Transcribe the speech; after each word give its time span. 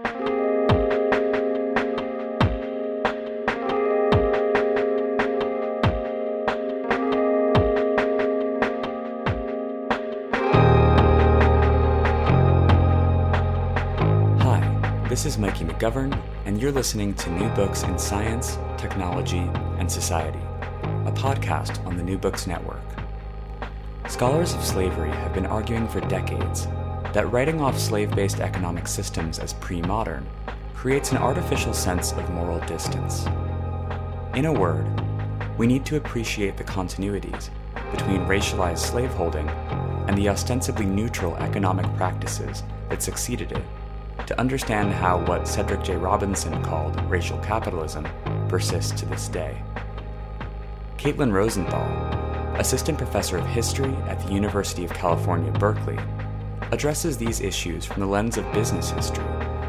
Hi, 0.00 0.10
this 15.08 15.26
is 15.26 15.36
Mikey 15.36 15.64
McGovern, 15.64 16.16
and 16.44 16.62
you're 16.62 16.70
listening 16.70 17.14
to 17.14 17.30
New 17.30 17.48
Books 17.50 17.82
in 17.82 17.98
Science, 17.98 18.56
Technology, 18.76 19.50
and 19.78 19.90
Society, 19.90 20.38
a 21.06 21.12
podcast 21.12 21.84
on 21.84 21.96
the 21.96 22.04
New 22.04 22.18
Books 22.18 22.46
Network. 22.46 22.78
Scholars 24.06 24.54
of 24.54 24.64
slavery 24.64 25.10
have 25.10 25.34
been 25.34 25.46
arguing 25.46 25.88
for 25.88 25.98
decades 26.02 26.68
that 27.12 27.30
writing 27.32 27.60
off 27.60 27.78
slave 27.78 28.14
based 28.14 28.40
economic 28.40 28.86
systems 28.86 29.38
as 29.38 29.52
pre 29.54 29.80
modern 29.82 30.26
creates 30.74 31.10
an 31.10 31.18
artificial 31.18 31.72
sense 31.72 32.12
of 32.12 32.30
moral 32.30 32.60
distance. 32.66 33.26
In 34.34 34.44
a 34.44 34.52
word, 34.52 34.86
we 35.58 35.66
need 35.66 35.84
to 35.86 35.96
appreciate 35.96 36.56
the 36.56 36.64
continuities 36.64 37.50
between 37.90 38.20
racialized 38.26 38.78
slaveholding 38.78 39.48
and 39.48 40.16
the 40.16 40.28
ostensibly 40.28 40.86
neutral 40.86 41.36
economic 41.36 41.86
practices 41.96 42.62
that 42.88 43.02
succeeded 43.02 43.52
it 43.52 43.64
to 44.26 44.38
understand 44.38 44.92
how 44.92 45.18
what 45.24 45.48
Cedric 45.48 45.82
J. 45.82 45.96
Robinson 45.96 46.62
called 46.62 47.00
racial 47.10 47.38
capitalism 47.38 48.06
persists 48.48 48.92
to 49.00 49.06
this 49.06 49.28
day. 49.28 49.62
Caitlin 50.98 51.32
Rosenthal, 51.32 51.86
assistant 52.58 52.98
professor 52.98 53.38
of 53.38 53.46
history 53.46 53.94
at 54.06 54.20
the 54.20 54.32
University 54.32 54.84
of 54.84 54.92
California, 54.92 55.50
Berkeley, 55.52 55.98
addresses 56.70 57.16
these 57.16 57.40
issues 57.40 57.86
from 57.86 58.00
the 58.00 58.06
lens 58.06 58.36
of 58.36 58.52
business 58.52 58.90
history 58.90 59.24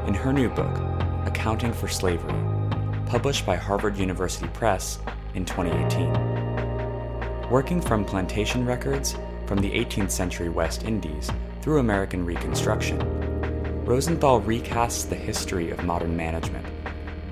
in 0.06 0.14
her 0.14 0.34
new 0.34 0.50
book, 0.50 0.82
Accounting 1.26 1.72
for 1.72 1.88
Slavery, 1.88 2.34
published 3.06 3.46
by 3.46 3.56
Harvard 3.56 3.98
University 3.98 4.50
Press 4.50 5.00
in 5.34 5.46
2018. 5.46 7.50
Working 7.50 7.82
from 7.82 8.04
plantation 8.04 8.66
records 8.66 9.16
from 9.46 9.60
the 9.60 9.72
18th 9.72 10.12
century 10.12 10.50
West 10.50 10.84
Indies 10.84 11.32
through 11.62 11.80
American 11.80 12.26
Reconstruction, 12.26 13.00
Rosenthal 13.86 14.42
recasts 14.42 15.08
the 15.08 15.16
history 15.16 15.72
of 15.72 15.86
modern 15.86 16.18
management, 16.18 16.66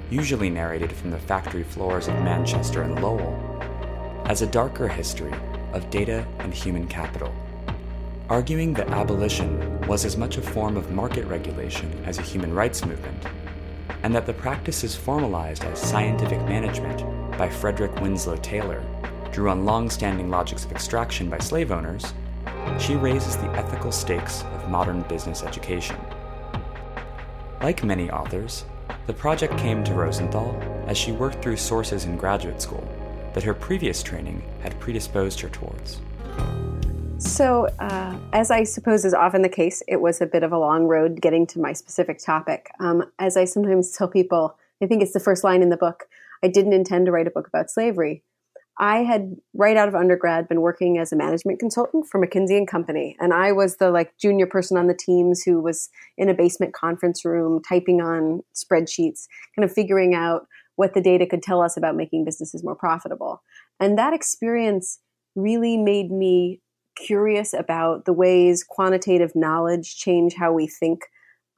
usually 0.10 0.50
narrated 0.50 0.94
from 0.94 1.12
the 1.12 1.20
factory 1.20 1.64
floors 1.64 2.08
of 2.08 2.14
Manchester 2.16 2.84
and 2.84 3.02
Lowell, 3.02 3.36
as 4.28 4.42
a 4.42 4.48
darker 4.48 4.88
history 4.88 5.34
of 5.74 5.90
data 5.90 6.26
and 6.40 6.54
human 6.54 6.88
capital, 6.88 7.34
arguing 8.30 8.74
that 8.74 8.90
abolition 8.90 9.80
was 9.88 10.04
as 10.04 10.18
much 10.18 10.38
a 10.38 10.42
form 10.42 10.76
of 10.76 10.92
market 10.92 11.26
regulation 11.28 11.90
as 12.06 12.20
a 12.20 12.22
human 12.22 12.54
rights 12.54 12.86
movement, 12.86 13.24
and 14.04 14.14
that 14.14 14.26
the 14.26 14.34
practices 14.34 14.96
formalized 14.96 15.64
as 15.64 15.80
scientific 15.80 16.40
management 16.40 17.00
by 17.38 17.48
Frederick 17.48 17.96
Winslow 18.02 18.36
Taylor 18.38 18.84
drew 19.32 19.50
on 19.50 19.66
long 19.66 19.90
standing 19.90 20.30
logics 20.30 20.66
of 20.66 20.72
extraction 20.72 21.30
by 21.30 21.38
slave 21.38 21.72
owners, 21.72 22.14
she 22.80 22.96
raises 22.96 23.38
the 23.38 23.50
ethical 23.52 23.92
stakes 23.92 24.44
of 24.56 24.70
modern 24.70 25.04
business 25.04 25.44
education. 25.44 25.98
Like 27.62 27.84
many 27.84 28.12
authors, 28.12 28.66
the 29.06 29.14
project 29.14 29.58
came 29.58 29.84
to 29.86 29.94
Rosenthal 29.94 30.60
as 30.86 30.98
she 30.98 31.14
worked 31.14 31.42
through 31.42 31.58
sources 31.58 32.04
in 32.04 32.18
graduate 32.18 32.62
school 32.62 32.88
that 33.34 33.44
her 33.44 33.54
previous 33.54 34.04
training 34.04 34.44
had 34.62 34.78
predisposed 34.80 35.40
her 35.40 35.50
towards. 35.50 36.02
So, 37.20 37.66
uh, 37.80 38.16
as 38.32 38.52
I 38.52 38.64
suppose 38.64 39.04
is 39.04 39.14
often 39.14 39.42
the 39.42 39.50
case, 39.50 39.82
it 39.88 40.02
was 40.02 40.22
a 40.22 40.28
bit 40.28 40.44
of 40.44 40.52
a 40.52 40.60
long 40.60 40.86
road 40.86 41.20
getting 41.20 41.48
to 41.48 41.60
my 41.60 41.74
specific 41.74 42.20
topic. 42.20 42.70
Um, 42.80 43.12
as 43.18 43.36
I 43.36 43.46
sometimes 43.46 43.92
tell 43.92 44.08
people, 44.08 44.56
I 44.84 44.86
think 44.86 45.02
it's 45.02 45.14
the 45.14 45.20
first 45.20 45.44
line 45.44 45.64
in 45.64 45.70
the 45.70 45.78
book, 45.78 46.08
I 46.44 46.48
didn't 46.48 46.74
intend 46.74 47.08
to 47.08 47.12
write 47.12 47.26
a 47.26 47.32
book 47.32 47.48
about 47.48 47.72
slavery. 47.72 48.24
I 48.80 48.98
had 48.98 49.36
right 49.56 49.76
out 49.76 49.88
of 49.88 49.96
undergrad 49.96 50.48
been 50.48 50.62
working 50.62 51.00
as 51.00 51.12
a 51.12 51.16
management 51.16 51.60
consultant 51.60 52.06
for 52.06 52.24
McKinsey 52.24 52.56
and 52.56 52.68
Company, 52.68 53.16
and 53.20 53.34
I 53.34 53.52
was 53.52 53.78
the 53.78 53.90
like 53.90 54.16
junior 54.20 54.46
person 54.46 54.78
on 54.78 54.86
the 54.86 54.94
teams 54.94 55.42
who 55.42 55.60
was 55.60 55.90
in 56.18 56.30
a 56.30 56.36
basement 56.36 56.76
conference 56.76 57.26
room 57.26 57.62
typing 57.68 58.00
on 58.00 58.44
spreadsheets, 58.56 59.26
kind 59.56 59.64
of 59.68 59.74
figuring 59.74 60.14
out 60.14 60.46
what 60.76 60.94
the 60.94 61.02
data 61.02 61.26
could 61.26 61.42
tell 61.42 61.64
us 61.64 61.76
about 61.76 61.96
making 61.96 62.26
businesses 62.26 62.64
more 62.64 62.76
profitable. 62.76 63.42
And 63.80 63.98
that 63.98 64.14
experience 64.14 65.00
really 65.36 65.78
made 65.78 66.12
me 66.12 66.62
curious 67.06 67.54
about 67.54 68.06
the 68.06 68.14
ways 68.14 68.64
quantitative 68.64 69.36
knowledge 69.36 69.98
change 69.98 70.36
how 70.36 70.52
we 70.52 70.68
think 70.68 71.02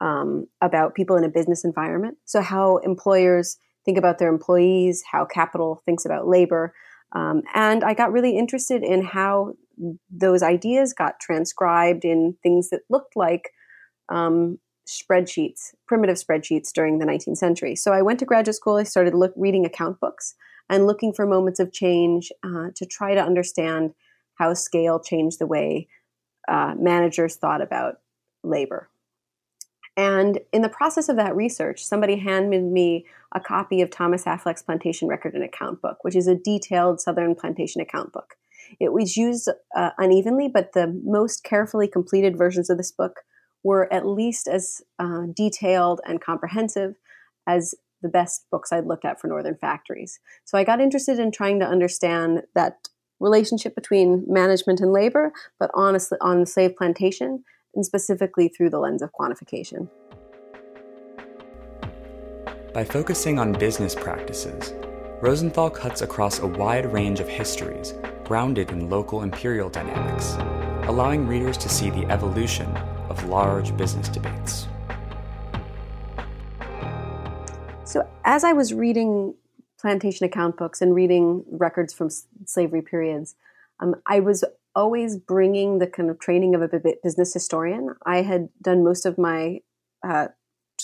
um, 0.00 0.46
about 0.60 0.94
people 0.94 1.16
in 1.16 1.24
a 1.24 1.28
business 1.28 1.64
environment. 1.64 2.16
So, 2.24 2.40
how 2.40 2.78
employers 2.78 3.58
think 3.84 3.98
about 3.98 4.18
their 4.18 4.28
employees, 4.28 5.02
how 5.10 5.24
capital 5.24 5.82
thinks 5.84 6.04
about 6.04 6.28
labor. 6.28 6.74
Um, 7.12 7.42
and 7.54 7.82
I 7.82 7.94
got 7.94 8.12
really 8.12 8.36
interested 8.36 8.82
in 8.82 9.02
how 9.02 9.54
those 10.10 10.42
ideas 10.42 10.92
got 10.92 11.18
transcribed 11.20 12.04
in 12.04 12.36
things 12.42 12.70
that 12.70 12.82
looked 12.90 13.16
like 13.16 13.50
um, 14.10 14.58
spreadsheets, 14.86 15.72
primitive 15.86 16.16
spreadsheets 16.16 16.72
during 16.72 16.98
the 16.98 17.06
19th 17.06 17.38
century. 17.38 17.74
So 17.76 17.92
I 17.92 18.02
went 18.02 18.18
to 18.20 18.24
graduate 18.26 18.56
school. 18.56 18.76
I 18.76 18.82
started 18.82 19.14
look, 19.14 19.32
reading 19.36 19.64
account 19.64 20.00
books 20.00 20.34
and 20.68 20.86
looking 20.86 21.12
for 21.12 21.26
moments 21.26 21.60
of 21.60 21.72
change 21.72 22.30
uh, 22.44 22.68
to 22.76 22.86
try 22.86 23.14
to 23.14 23.22
understand 23.22 23.92
how 24.40 24.54
scale 24.54 24.98
changed 24.98 25.38
the 25.38 25.46
way 25.46 25.86
uh, 26.48 26.74
managers 26.78 27.36
thought 27.36 27.60
about 27.60 27.96
labor. 28.42 28.88
And 29.98 30.40
in 30.50 30.62
the 30.62 30.70
process 30.70 31.10
of 31.10 31.16
that 31.16 31.36
research, 31.36 31.84
somebody 31.84 32.16
handed 32.16 32.64
me 32.64 33.04
a 33.34 33.40
copy 33.40 33.82
of 33.82 33.90
Thomas 33.90 34.24
Affleck's 34.24 34.62
Plantation 34.62 35.08
Record 35.08 35.34
and 35.34 35.44
Account 35.44 35.82
Book, 35.82 35.98
which 36.02 36.16
is 36.16 36.26
a 36.26 36.34
detailed 36.34 37.02
Southern 37.02 37.34
plantation 37.34 37.82
account 37.82 38.14
book. 38.14 38.36
It 38.80 38.94
was 38.94 39.16
used 39.16 39.50
uh, 39.76 39.90
unevenly, 39.98 40.48
but 40.48 40.72
the 40.72 40.86
most 41.04 41.44
carefully 41.44 41.86
completed 41.86 42.38
versions 42.38 42.70
of 42.70 42.78
this 42.78 42.92
book 42.92 43.20
were 43.62 43.92
at 43.92 44.06
least 44.06 44.48
as 44.48 44.80
uh, 44.98 45.24
detailed 45.36 46.00
and 46.06 46.20
comprehensive 46.20 46.94
as 47.46 47.74
the 48.00 48.08
best 48.08 48.46
books 48.50 48.72
I'd 48.72 48.86
looked 48.86 49.04
at 49.04 49.20
for 49.20 49.28
Northern 49.28 49.56
factories. 49.56 50.18
So 50.46 50.56
I 50.56 50.64
got 50.64 50.80
interested 50.80 51.18
in 51.18 51.30
trying 51.30 51.58
to 51.60 51.66
understand 51.66 52.44
that 52.54 52.88
relationship 53.20 53.74
between 53.74 54.24
management 54.26 54.80
and 54.80 54.92
labor, 54.92 55.32
but 55.58 55.70
honestly 55.74 56.18
on 56.20 56.40
the 56.40 56.46
slave 56.46 56.74
plantation, 56.76 57.44
and 57.74 57.86
specifically 57.86 58.48
through 58.48 58.70
the 58.70 58.78
lens 58.78 59.02
of 59.02 59.12
quantification. 59.12 59.88
By 62.72 62.84
focusing 62.84 63.38
on 63.38 63.52
business 63.52 63.94
practices, 63.94 64.74
Rosenthal 65.20 65.70
cuts 65.70 66.02
across 66.02 66.38
a 66.38 66.46
wide 66.46 66.90
range 66.92 67.20
of 67.20 67.28
histories 67.28 67.94
grounded 68.24 68.70
in 68.70 68.88
local 68.88 69.22
imperial 69.22 69.68
dynamics, 69.68 70.36
allowing 70.88 71.26
readers 71.26 71.56
to 71.58 71.68
see 71.68 71.90
the 71.90 72.06
evolution 72.06 72.68
of 73.08 73.24
large 73.24 73.76
business 73.76 74.08
debates. 74.08 74.66
So, 77.84 78.08
as 78.24 78.44
I 78.44 78.52
was 78.52 78.72
reading 78.72 79.34
plantation 79.80 80.26
account 80.26 80.56
books 80.56 80.80
and 80.80 80.94
reading 80.94 81.44
records 81.50 81.92
from 81.92 82.10
slavery 82.44 82.82
periods, 82.82 83.34
um, 83.80 83.94
I 84.06 84.20
was 84.20 84.44
always 84.74 85.16
bringing 85.16 85.78
the 85.78 85.86
kind 85.86 86.10
of 86.10 86.18
training 86.18 86.54
of 86.54 86.62
a 86.62 86.80
business 87.02 87.32
historian. 87.32 87.94
I 88.04 88.22
had 88.22 88.48
done 88.62 88.84
most 88.84 89.06
of 89.06 89.18
my 89.18 89.60
uh, 90.06 90.28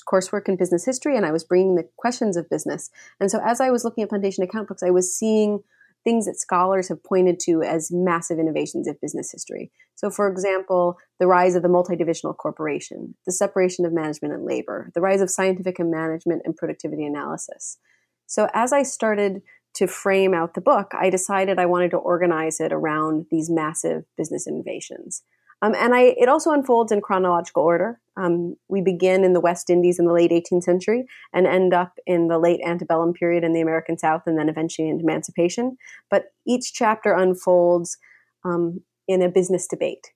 coursework 0.08 0.48
in 0.48 0.56
business 0.56 0.84
history, 0.84 1.16
and 1.16 1.24
I 1.24 1.32
was 1.32 1.44
bringing 1.44 1.76
the 1.76 1.88
questions 1.96 2.36
of 2.36 2.50
business. 2.50 2.90
And 3.20 3.30
so, 3.30 3.40
as 3.44 3.60
I 3.60 3.70
was 3.70 3.84
looking 3.84 4.02
at 4.02 4.10
plantation 4.10 4.42
account 4.42 4.68
books, 4.68 4.82
I 4.82 4.90
was 4.90 5.16
seeing 5.16 5.60
things 6.04 6.26
that 6.26 6.38
scholars 6.38 6.88
have 6.88 7.02
pointed 7.02 7.40
to 7.40 7.62
as 7.62 7.90
massive 7.90 8.38
innovations 8.38 8.86
of 8.86 9.00
business 9.00 9.32
history. 9.32 9.72
So, 9.96 10.08
for 10.08 10.28
example, 10.28 10.98
the 11.18 11.26
rise 11.26 11.56
of 11.56 11.62
the 11.62 11.68
multidivisional 11.68 12.36
corporation, 12.36 13.16
the 13.26 13.32
separation 13.32 13.84
of 13.84 13.92
management 13.92 14.32
and 14.32 14.44
labor, 14.44 14.90
the 14.94 15.00
rise 15.00 15.20
of 15.20 15.30
scientific 15.30 15.78
and 15.78 15.90
management 15.90 16.42
and 16.44 16.56
productivity 16.56 17.04
analysis. 17.04 17.78
So, 18.26 18.48
as 18.54 18.72
I 18.72 18.82
started 18.82 19.42
to 19.74 19.86
frame 19.86 20.34
out 20.34 20.54
the 20.54 20.60
book, 20.60 20.92
I 20.98 21.10
decided 21.10 21.58
I 21.58 21.66
wanted 21.66 21.90
to 21.90 21.98
organize 21.98 22.60
it 22.60 22.72
around 22.72 23.26
these 23.30 23.50
massive 23.50 24.04
business 24.16 24.46
innovations. 24.46 25.22
Um, 25.62 25.74
and 25.74 25.94
I, 25.94 26.14
it 26.18 26.28
also 26.28 26.50
unfolds 26.50 26.92
in 26.92 27.00
chronological 27.00 27.62
order. 27.62 28.00
Um, 28.16 28.56
we 28.68 28.82
begin 28.82 29.24
in 29.24 29.32
the 29.32 29.40
West 29.40 29.70
Indies 29.70 29.98
in 29.98 30.06
the 30.06 30.12
late 30.12 30.30
18th 30.30 30.64
century 30.64 31.04
and 31.32 31.46
end 31.46 31.72
up 31.72 31.94
in 32.06 32.28
the 32.28 32.38
late 32.38 32.60
antebellum 32.64 33.12
period 33.14 33.42
in 33.42 33.52
the 33.52 33.60
American 33.60 33.98
South 33.98 34.22
and 34.26 34.38
then 34.38 34.48
eventually 34.48 34.88
in 34.88 35.00
emancipation. 35.00 35.76
But 36.10 36.26
each 36.46 36.72
chapter 36.74 37.12
unfolds 37.12 37.96
um, 38.44 38.80
in 39.08 39.22
a 39.22 39.28
business 39.28 39.66
debate. 39.66 40.12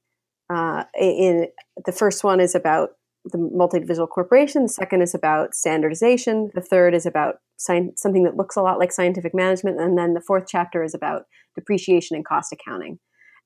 Uh, 0.52 0.84
in 0.98 1.46
the 1.86 1.92
first 1.92 2.24
one 2.24 2.40
is 2.40 2.54
about 2.54 2.90
the 3.30 3.38
multidivisional 3.38 4.08
corporation. 4.08 4.64
The 4.64 4.68
second 4.68 5.02
is 5.02 5.14
about 5.14 5.54
standardization. 5.54 6.50
The 6.54 6.60
third 6.60 6.94
is 6.94 7.06
about 7.06 7.36
something 7.56 8.24
that 8.24 8.36
looks 8.36 8.56
a 8.56 8.62
lot 8.62 8.78
like 8.78 8.92
scientific 8.92 9.34
management, 9.34 9.80
and 9.80 9.98
then 9.98 10.14
the 10.14 10.20
fourth 10.20 10.44
chapter 10.48 10.82
is 10.82 10.94
about 10.94 11.22
depreciation 11.54 12.16
and 12.16 12.24
cost 12.24 12.52
accounting. 12.52 12.98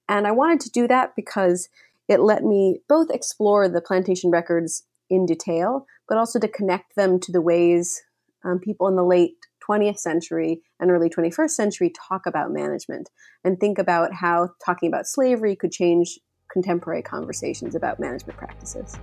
And 0.08 0.26
I 0.26 0.32
wanted 0.32 0.60
to 0.60 0.70
do 0.70 0.86
that 0.88 1.12
because 1.16 1.68
it 2.08 2.20
let 2.20 2.44
me 2.44 2.80
both 2.88 3.10
explore 3.10 3.68
the 3.68 3.80
plantation 3.80 4.30
records 4.30 4.84
in 5.10 5.26
detail, 5.26 5.86
but 6.08 6.18
also 6.18 6.38
to 6.38 6.48
connect 6.48 6.96
them 6.96 7.18
to 7.20 7.32
the 7.32 7.40
ways 7.40 8.02
um, 8.44 8.58
people 8.58 8.88
in 8.88 8.96
the 8.96 9.04
late 9.04 9.36
20th 9.68 9.98
century 9.98 10.60
and 10.78 10.90
early 10.90 11.08
21st 11.08 11.50
century 11.50 11.92
talk 12.08 12.26
about 12.26 12.52
management 12.52 13.08
and 13.44 13.58
think 13.58 13.78
about 13.78 14.12
how 14.12 14.50
talking 14.64 14.88
about 14.88 15.06
slavery 15.06 15.56
could 15.56 15.72
change 15.72 16.18
contemporary 16.52 17.02
conversations 17.02 17.74
about 17.74 17.98
management 17.98 18.38
practices. 18.38 18.96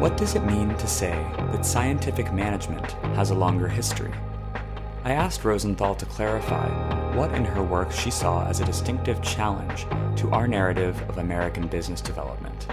What 0.00 0.16
does 0.16 0.34
it 0.34 0.44
mean 0.44 0.74
to 0.76 0.86
say 0.88 1.12
that 1.52 1.64
scientific 1.64 2.32
management 2.32 2.92
has 3.16 3.30
a 3.30 3.34
longer 3.34 3.68
history? 3.68 4.12
I 5.04 5.12
asked 5.12 5.44
Rosenthal 5.44 5.94
to 5.94 6.06
clarify 6.06 6.68
what 7.16 7.32
in 7.32 7.44
her 7.44 7.62
work 7.62 7.92
she 7.92 8.10
saw 8.10 8.44
as 8.46 8.60
a 8.60 8.64
distinctive 8.64 9.22
challenge 9.22 9.86
to 10.16 10.30
our 10.32 10.48
narrative 10.48 11.00
of 11.08 11.18
American 11.18 11.68
business 11.68 12.00
development 12.00 12.66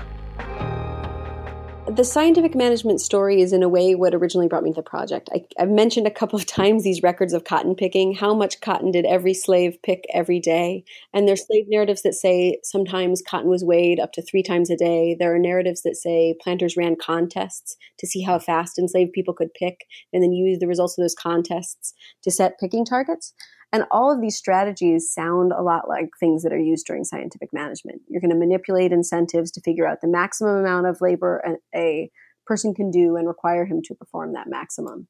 the 1.95 2.03
scientific 2.03 2.55
management 2.55 3.01
story 3.01 3.41
is 3.41 3.53
in 3.53 3.63
a 3.63 3.69
way 3.69 3.95
what 3.95 4.15
originally 4.15 4.47
brought 4.47 4.63
me 4.63 4.71
to 4.71 4.75
the 4.75 4.81
project. 4.81 5.29
I, 5.33 5.45
have 5.57 5.69
mentioned 5.69 6.07
a 6.07 6.11
couple 6.11 6.39
of 6.39 6.45
times 6.61 6.83
these 6.83 7.03
records 7.03 7.33
of 7.33 7.43
cotton 7.43 7.75
picking. 7.75 8.13
How 8.13 8.33
much 8.33 8.61
cotton 8.61 8.91
did 8.91 9.05
every 9.05 9.33
slave 9.33 9.77
pick 9.83 10.05
every 10.13 10.39
day? 10.39 10.83
And 11.13 11.27
there's 11.27 11.45
slave 11.45 11.65
narratives 11.67 12.01
that 12.03 12.13
say 12.13 12.59
sometimes 12.63 13.21
cotton 13.21 13.49
was 13.49 13.63
weighed 13.63 13.99
up 13.99 14.13
to 14.13 14.21
three 14.21 14.43
times 14.43 14.69
a 14.69 14.77
day. 14.77 15.15
There 15.19 15.33
are 15.33 15.39
narratives 15.39 15.81
that 15.83 15.97
say 15.97 16.35
planters 16.41 16.77
ran 16.77 16.95
contests 16.95 17.75
to 17.99 18.07
see 18.07 18.21
how 18.21 18.39
fast 18.39 18.79
enslaved 18.79 19.13
people 19.13 19.33
could 19.33 19.53
pick 19.53 19.85
and 20.13 20.23
then 20.23 20.31
use 20.31 20.59
the 20.59 20.67
results 20.67 20.97
of 20.97 21.03
those 21.03 21.15
contests 21.15 21.93
to 22.23 22.31
set 22.31 22.59
picking 22.59 22.85
targets. 22.85 23.33
And 23.73 23.85
all 23.89 24.11
of 24.11 24.19
these 24.19 24.37
strategies 24.37 25.11
sound 25.11 25.53
a 25.53 25.61
lot 25.61 25.87
like 25.87 26.09
things 26.19 26.43
that 26.43 26.51
are 26.51 26.59
used 26.59 26.85
during 26.85 27.05
scientific 27.05 27.53
management. 27.53 28.01
You're 28.09 28.21
going 28.21 28.31
to 28.31 28.37
manipulate 28.37 28.91
incentives 28.91 29.49
to 29.51 29.61
figure 29.61 29.87
out 29.87 30.01
the 30.01 30.09
maximum 30.09 30.57
amount 30.57 30.87
of 30.87 30.99
labor 30.99 31.41
a 31.73 32.11
person 32.45 32.73
can 32.73 32.91
do 32.91 33.15
and 33.15 33.27
require 33.27 33.65
him 33.65 33.81
to 33.83 33.95
perform 33.95 34.33
that 34.33 34.49
maximum. 34.49 35.07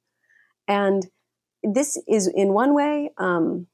And 0.68 1.08
this 1.64 1.98
is, 2.08 2.28
in 2.28 2.54
one 2.54 2.76
way, 2.76 3.12
um, 3.18 3.68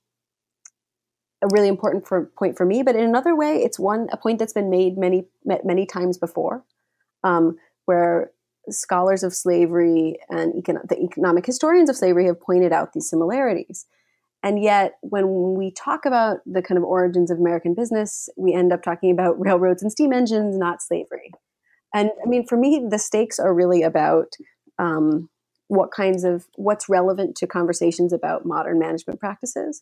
a 1.42 1.48
really 1.52 1.68
important 1.68 2.08
for, 2.08 2.32
point 2.38 2.58
for 2.58 2.66
me, 2.66 2.82
but 2.82 2.96
in 2.96 3.04
another 3.04 3.36
way, 3.36 3.58
it's 3.58 3.78
one 3.78 4.08
a 4.12 4.18
point 4.18 4.40
that's 4.40 4.54
been 4.54 4.70
made 4.70 4.98
many 4.98 5.28
many 5.46 5.86
times 5.86 6.18
before, 6.18 6.64
um, 7.24 7.58
where 7.86 8.32
scholars 8.70 9.24
of 9.24 9.34
slavery 9.34 10.18
and 10.30 10.54
the 10.90 11.00
economic 11.00 11.46
historians 11.46 11.90
of 11.90 11.96
slavery 11.96 12.26
have 12.26 12.42
pointed 12.42 12.74
out 12.74 12.94
these 12.94 13.10
similarities. 13.10 13.86
And 14.48 14.64
yet, 14.64 14.94
when 15.02 15.56
we 15.56 15.72
talk 15.72 16.06
about 16.06 16.38
the 16.46 16.62
kind 16.62 16.78
of 16.78 16.86
origins 16.86 17.30
of 17.30 17.38
American 17.38 17.74
business, 17.74 18.30
we 18.38 18.54
end 18.54 18.72
up 18.72 18.82
talking 18.82 19.12
about 19.12 19.38
railroads 19.46 19.84
and 19.84 19.92
steam 19.92 20.14
engines, 20.14 20.58
not 20.58 20.82
slavery. 20.82 21.32
And 21.94 22.12
I 22.26 22.30
mean, 22.30 22.48
for 22.48 22.56
me, 22.56 22.88
the 22.90 22.98
stakes 22.98 23.40
are 23.40 23.54
really 23.54 23.84
about 23.84 24.36
um, 24.80 25.30
what 25.68 25.92
kinds 25.92 26.24
of 26.24 26.46
what's 26.56 26.88
relevant 26.88 27.36
to 27.38 27.48
conversations 27.48 28.14
about 28.14 28.46
modern 28.46 28.80
management 28.80 29.20
practices. 29.20 29.82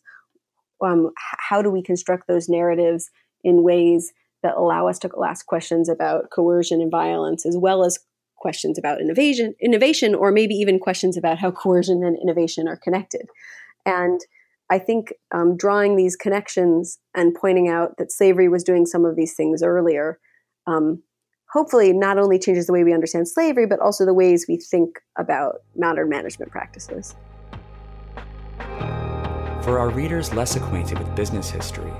Um, 0.84 1.12
how 1.16 1.62
do 1.62 1.70
we 1.70 1.80
construct 1.80 2.26
those 2.26 2.48
narratives 2.48 3.08
in 3.44 3.62
ways 3.62 4.12
that 4.42 4.56
allow 4.56 4.88
us 4.88 4.98
to 4.98 5.10
ask 5.24 5.46
questions 5.46 5.88
about 5.88 6.30
coercion 6.32 6.80
and 6.80 6.90
violence, 6.90 7.46
as 7.46 7.56
well 7.56 7.84
as 7.84 8.00
questions 8.34 8.78
about 8.78 9.00
innovation, 9.00 9.54
innovation, 9.60 10.12
or 10.12 10.32
maybe 10.32 10.56
even 10.56 10.80
questions 10.80 11.16
about 11.16 11.38
how 11.38 11.52
coercion 11.52 12.02
and 12.02 12.18
innovation 12.20 12.66
are 12.66 12.76
connected. 12.76 13.28
And 13.84 14.20
I 14.70 14.78
think 14.78 15.12
um, 15.32 15.56
drawing 15.56 15.96
these 15.96 16.16
connections 16.16 16.98
and 17.14 17.34
pointing 17.34 17.68
out 17.68 17.96
that 17.98 18.10
slavery 18.10 18.48
was 18.48 18.64
doing 18.64 18.84
some 18.84 19.04
of 19.04 19.14
these 19.14 19.34
things 19.34 19.62
earlier, 19.62 20.18
um, 20.66 21.02
hopefully 21.52 21.92
not 21.92 22.18
only 22.18 22.38
changes 22.38 22.66
the 22.66 22.72
way 22.72 22.82
we 22.82 22.92
understand 22.92 23.28
slavery, 23.28 23.66
but 23.66 23.78
also 23.78 24.04
the 24.04 24.14
ways 24.14 24.46
we 24.48 24.56
think 24.56 24.98
about 25.16 25.56
modern 25.76 26.08
management 26.08 26.50
practices. 26.50 27.14
For 29.62 29.78
our 29.78 29.90
readers 29.90 30.32
less 30.32 30.56
acquainted 30.56 30.98
with 30.98 31.14
business 31.14 31.48
history, 31.48 31.92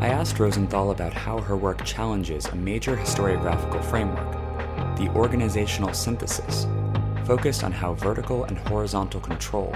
I 0.00 0.08
asked 0.08 0.38
Rosenthal 0.38 0.90
about 0.90 1.12
how 1.12 1.40
her 1.40 1.56
work 1.56 1.84
challenges 1.84 2.46
a 2.46 2.54
major 2.54 2.96
historiographical 2.96 3.82
framework, 3.84 4.32
the 4.96 5.10
organizational 5.14 5.92
synthesis, 5.92 6.66
focused 7.28 7.62
on 7.62 7.70
how 7.70 7.92
vertical 7.92 8.44
and 8.44 8.56
horizontal 8.56 9.20
control 9.20 9.70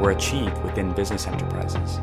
were 0.00 0.12
achieved 0.12 0.56
within 0.62 0.92
business 0.92 1.26
enterprises. 1.26 1.98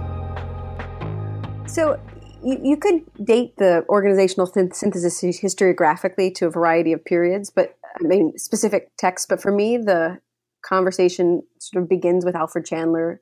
So, 1.65 1.97
you, 2.43 2.75
could 2.75 3.01
date 3.23 3.55
the 3.57 3.85
organizational 3.87 4.47
synthesis 4.47 5.21
historiographically 5.21 6.35
to 6.35 6.47
a 6.47 6.49
variety 6.49 6.91
of 6.91 7.05
periods, 7.05 7.49
but 7.49 7.77
I 8.03 8.03
mean 8.05 8.37
specific 8.37 8.89
texts. 8.97 9.27
But 9.29 9.41
for 9.41 9.51
me, 9.51 9.77
the 9.77 10.19
conversation 10.65 11.43
sort 11.59 11.83
of 11.83 11.89
begins 11.89 12.25
with 12.25 12.35
Alfred 12.35 12.65
Chandler 12.65 13.21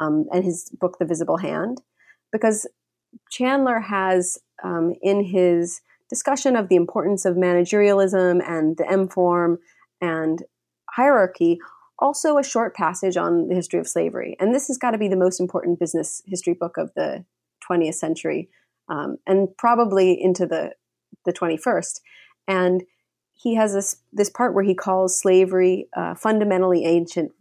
um, 0.00 0.26
and 0.32 0.44
his 0.44 0.70
book, 0.78 0.98
The 1.00 1.06
Visible 1.06 1.38
Hand, 1.38 1.80
because 2.30 2.68
Chandler 3.30 3.80
has 3.80 4.38
um, 4.62 4.94
in 5.02 5.24
his 5.24 5.80
discussion 6.08 6.54
of 6.54 6.68
the 6.68 6.76
importance 6.76 7.24
of 7.24 7.34
managerialism 7.34 8.40
and 8.48 8.76
the 8.76 8.88
M 8.88 9.08
form 9.08 9.58
and 10.00 10.42
hierarchy 10.98 11.58
also 12.00 12.38
a 12.38 12.44
short 12.44 12.74
passage 12.74 13.16
on 13.16 13.48
the 13.48 13.54
history 13.54 13.80
of 13.80 13.88
slavery. 13.88 14.36
And 14.38 14.54
this 14.54 14.68
has 14.68 14.78
got 14.78 14.92
to 14.92 14.98
be 14.98 15.08
the 15.08 15.16
most 15.16 15.40
important 15.40 15.78
business 15.78 16.22
history 16.26 16.54
book 16.54 16.76
of 16.76 16.92
the 16.94 17.24
20th 17.68 17.94
century 17.94 18.48
um, 18.88 19.18
and 19.26 19.48
probably 19.56 20.20
into 20.20 20.46
the, 20.46 20.72
the 21.24 21.32
21st. 21.32 22.00
And 22.46 22.84
he 23.34 23.54
has 23.54 23.72
this, 23.72 23.96
this 24.12 24.30
part 24.30 24.54
where 24.54 24.64
he 24.64 24.74
calls 24.74 25.20
slavery 25.20 25.88
a 25.94 26.14
fundamentally 26.14 26.84
ancient 26.84 27.32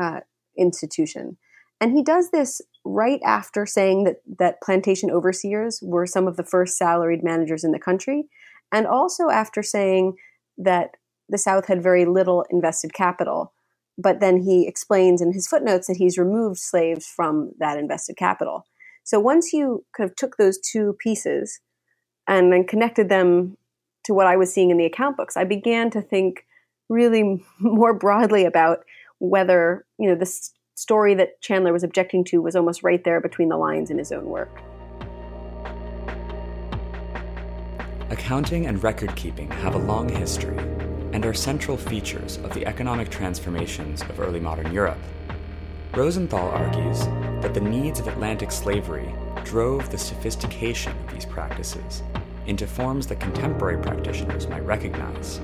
uh, 0.00 0.20
institution. 0.58 1.36
And 1.80 1.92
he 1.92 2.02
does 2.02 2.30
this 2.30 2.60
right 2.84 3.20
after 3.24 3.66
saying 3.66 4.04
that, 4.04 4.16
that 4.38 4.62
plantation 4.62 5.10
overseers 5.10 5.80
were 5.82 6.06
some 6.06 6.26
of 6.26 6.36
the 6.36 6.44
first 6.44 6.76
salaried 6.76 7.22
managers 7.22 7.64
in 7.64 7.72
the 7.72 7.78
country, 7.78 8.24
and 8.72 8.86
also 8.86 9.28
after 9.28 9.62
saying 9.62 10.14
that 10.58 10.96
the 11.28 11.38
South 11.38 11.66
had 11.66 11.82
very 11.82 12.04
little 12.04 12.44
invested 12.50 12.92
capital 12.92 13.52
but 13.96 14.20
then 14.20 14.42
he 14.42 14.66
explains 14.66 15.20
in 15.20 15.32
his 15.32 15.46
footnotes 15.46 15.86
that 15.86 15.96
he's 15.96 16.18
removed 16.18 16.58
slaves 16.58 17.06
from 17.06 17.52
that 17.58 17.78
invested 17.78 18.16
capital. 18.16 18.66
So 19.04 19.20
once 19.20 19.52
you 19.52 19.84
kind 19.96 20.08
of 20.08 20.16
took 20.16 20.36
those 20.36 20.58
two 20.58 20.96
pieces 20.98 21.60
and 22.26 22.52
then 22.52 22.66
connected 22.66 23.08
them 23.08 23.56
to 24.04 24.14
what 24.14 24.26
I 24.26 24.36
was 24.36 24.52
seeing 24.52 24.70
in 24.70 24.78
the 24.78 24.86
account 24.86 25.16
books, 25.16 25.36
I 25.36 25.44
began 25.44 25.90
to 25.90 26.02
think 26.02 26.46
really 26.88 27.44
more 27.60 27.94
broadly 27.94 28.44
about 28.44 28.84
whether, 29.18 29.84
you 29.98 30.08
know, 30.08 30.16
the 30.16 30.30
story 30.74 31.14
that 31.14 31.40
Chandler 31.40 31.72
was 31.72 31.84
objecting 31.84 32.24
to 32.24 32.42
was 32.42 32.56
almost 32.56 32.82
right 32.82 33.04
there 33.04 33.20
between 33.20 33.48
the 33.48 33.56
lines 33.56 33.90
in 33.90 33.98
his 33.98 34.10
own 34.10 34.26
work. 34.26 34.50
Accounting 38.10 38.66
and 38.66 38.82
record 38.82 39.14
keeping 39.14 39.50
have 39.50 39.74
a 39.74 39.78
long 39.78 40.08
history 40.08 40.58
and 41.14 41.24
are 41.24 41.32
central 41.32 41.76
features 41.76 42.38
of 42.38 42.52
the 42.54 42.66
economic 42.66 43.08
transformations 43.08 44.02
of 44.02 44.18
early 44.18 44.40
modern 44.40 44.72
Europe. 44.72 44.98
Rosenthal 45.94 46.48
argues 46.48 47.06
that 47.40 47.54
the 47.54 47.60
needs 47.60 48.00
of 48.00 48.08
Atlantic 48.08 48.50
slavery 48.50 49.14
drove 49.44 49.88
the 49.90 49.96
sophistication 49.96 50.92
of 51.04 51.14
these 51.14 51.24
practices 51.24 52.02
into 52.46 52.66
forms 52.66 53.06
that 53.06 53.20
contemporary 53.20 53.80
practitioners 53.80 54.48
might 54.48 54.66
recognize. 54.66 55.38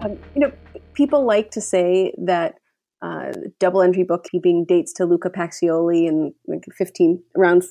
Um, 0.00 0.18
you 0.34 0.40
know, 0.40 0.52
people 0.94 1.24
like 1.24 1.52
to 1.52 1.60
say 1.60 2.12
that 2.18 2.56
uh, 3.02 3.32
double 3.60 3.82
entry 3.82 4.02
bookkeeping 4.02 4.64
dates 4.64 4.92
to 4.94 5.04
Luca 5.04 5.30
Pacioli 5.30 6.08
in 6.08 6.34
like 6.48 6.64
15 6.76 7.22
around 7.38 7.62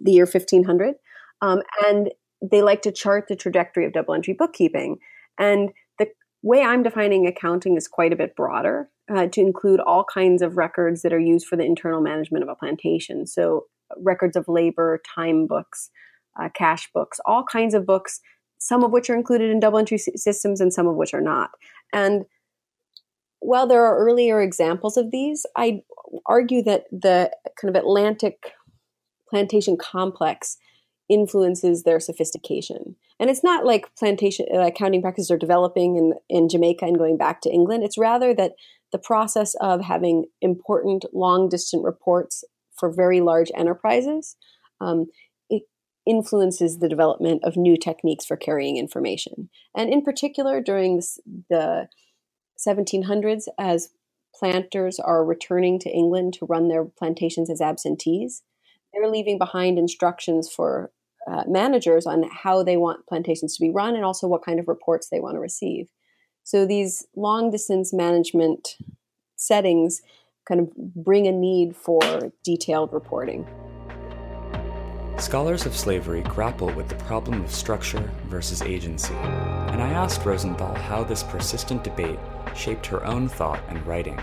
the 0.00 0.12
year 0.12 0.24
1500, 0.24 0.94
um, 1.42 1.62
and 1.84 2.12
they 2.40 2.62
like 2.62 2.82
to 2.82 2.92
chart 2.92 3.26
the 3.28 3.34
trajectory 3.34 3.84
of 3.84 3.92
double 3.92 4.14
entry 4.14 4.34
bookkeeping. 4.34 4.98
And 5.38 5.70
the 5.98 6.08
way 6.42 6.62
I'm 6.62 6.82
defining 6.82 7.26
accounting 7.26 7.76
is 7.76 7.88
quite 7.88 8.12
a 8.12 8.16
bit 8.16 8.36
broader 8.36 8.88
uh, 9.14 9.26
to 9.26 9.40
include 9.40 9.80
all 9.80 10.04
kinds 10.04 10.42
of 10.42 10.56
records 10.56 11.02
that 11.02 11.12
are 11.12 11.18
used 11.18 11.46
for 11.46 11.56
the 11.56 11.64
internal 11.64 12.00
management 12.00 12.42
of 12.42 12.48
a 12.48 12.54
plantation. 12.54 13.26
So, 13.26 13.66
records 13.98 14.36
of 14.36 14.48
labor, 14.48 15.00
time 15.14 15.46
books, 15.46 15.90
uh, 16.40 16.48
cash 16.54 16.88
books, 16.92 17.20
all 17.26 17.44
kinds 17.44 17.74
of 17.74 17.86
books, 17.86 18.20
some 18.58 18.82
of 18.82 18.90
which 18.90 19.10
are 19.10 19.14
included 19.14 19.50
in 19.50 19.60
double 19.60 19.78
entry 19.78 19.98
systems 19.98 20.60
and 20.60 20.72
some 20.72 20.86
of 20.86 20.96
which 20.96 21.12
are 21.12 21.20
not. 21.20 21.50
And 21.92 22.24
while 23.40 23.66
there 23.66 23.84
are 23.84 23.98
earlier 23.98 24.40
examples 24.40 24.96
of 24.96 25.10
these, 25.10 25.44
I 25.54 25.82
argue 26.26 26.62
that 26.62 26.84
the 26.90 27.30
kind 27.60 27.74
of 27.74 27.80
Atlantic 27.80 28.52
plantation 29.28 29.76
complex 29.76 30.56
influences 31.08 31.82
their 31.82 32.00
sophistication. 32.00 32.96
And 33.20 33.30
it's 33.30 33.44
not 33.44 33.64
like 33.64 33.94
plantation 33.96 34.46
uh, 34.52 34.60
accounting 34.60 35.02
practices 35.02 35.30
are 35.30 35.38
developing 35.38 35.96
in, 35.96 36.14
in 36.28 36.48
Jamaica 36.48 36.84
and 36.84 36.98
going 36.98 37.16
back 37.16 37.40
to 37.42 37.50
England. 37.50 37.84
It's 37.84 37.98
rather 37.98 38.34
that 38.34 38.52
the 38.92 38.98
process 38.98 39.54
of 39.60 39.82
having 39.82 40.26
important 40.40 41.04
long 41.12 41.48
distant 41.48 41.84
reports 41.84 42.44
for 42.78 42.92
very 42.92 43.20
large 43.20 43.50
enterprises 43.54 44.36
um, 44.80 45.06
influences 46.06 46.78
the 46.78 46.88
development 46.88 47.42
of 47.44 47.56
new 47.56 47.76
techniques 47.76 48.24
for 48.24 48.36
carrying 48.36 48.76
information. 48.76 49.48
And 49.74 49.90
in 49.90 50.02
particular, 50.02 50.60
during 50.60 51.00
the 51.48 51.88
1700s, 52.58 53.44
as 53.58 53.90
planters 54.34 54.98
are 54.98 55.24
returning 55.24 55.78
to 55.80 55.90
England 55.90 56.34
to 56.34 56.46
run 56.46 56.68
their 56.68 56.84
plantations 56.84 57.48
as 57.50 57.60
absentees, 57.60 58.42
they're 58.94 59.10
leaving 59.10 59.38
behind 59.38 59.78
instructions 59.78 60.50
for 60.50 60.90
uh, 61.26 61.44
managers 61.46 62.06
on 62.06 62.24
how 62.30 62.62
they 62.62 62.76
want 62.76 63.06
plantations 63.06 63.56
to 63.56 63.62
be 63.62 63.70
run 63.70 63.94
and 63.94 64.04
also 64.04 64.26
what 64.26 64.44
kind 64.44 64.60
of 64.60 64.68
reports 64.68 65.08
they 65.08 65.20
want 65.20 65.34
to 65.34 65.40
receive. 65.40 65.88
So 66.42 66.66
these 66.66 67.06
long 67.16 67.50
distance 67.50 67.92
management 67.92 68.76
settings 69.36 70.02
kind 70.46 70.60
of 70.60 70.74
bring 70.76 71.26
a 71.26 71.32
need 71.32 71.74
for 71.74 72.00
detailed 72.44 72.92
reporting. 72.92 73.46
Scholars 75.18 75.64
of 75.64 75.76
slavery 75.76 76.22
grapple 76.22 76.70
with 76.72 76.88
the 76.88 76.96
problem 76.96 77.42
of 77.42 77.50
structure 77.50 78.10
versus 78.26 78.60
agency, 78.62 79.14
and 79.14 79.80
I 79.80 79.88
asked 79.90 80.26
Rosenthal 80.26 80.74
how 80.74 81.04
this 81.04 81.22
persistent 81.22 81.84
debate 81.84 82.18
shaped 82.54 82.84
her 82.86 83.04
own 83.06 83.28
thought 83.28 83.62
and 83.68 83.84
writing. 83.86 84.20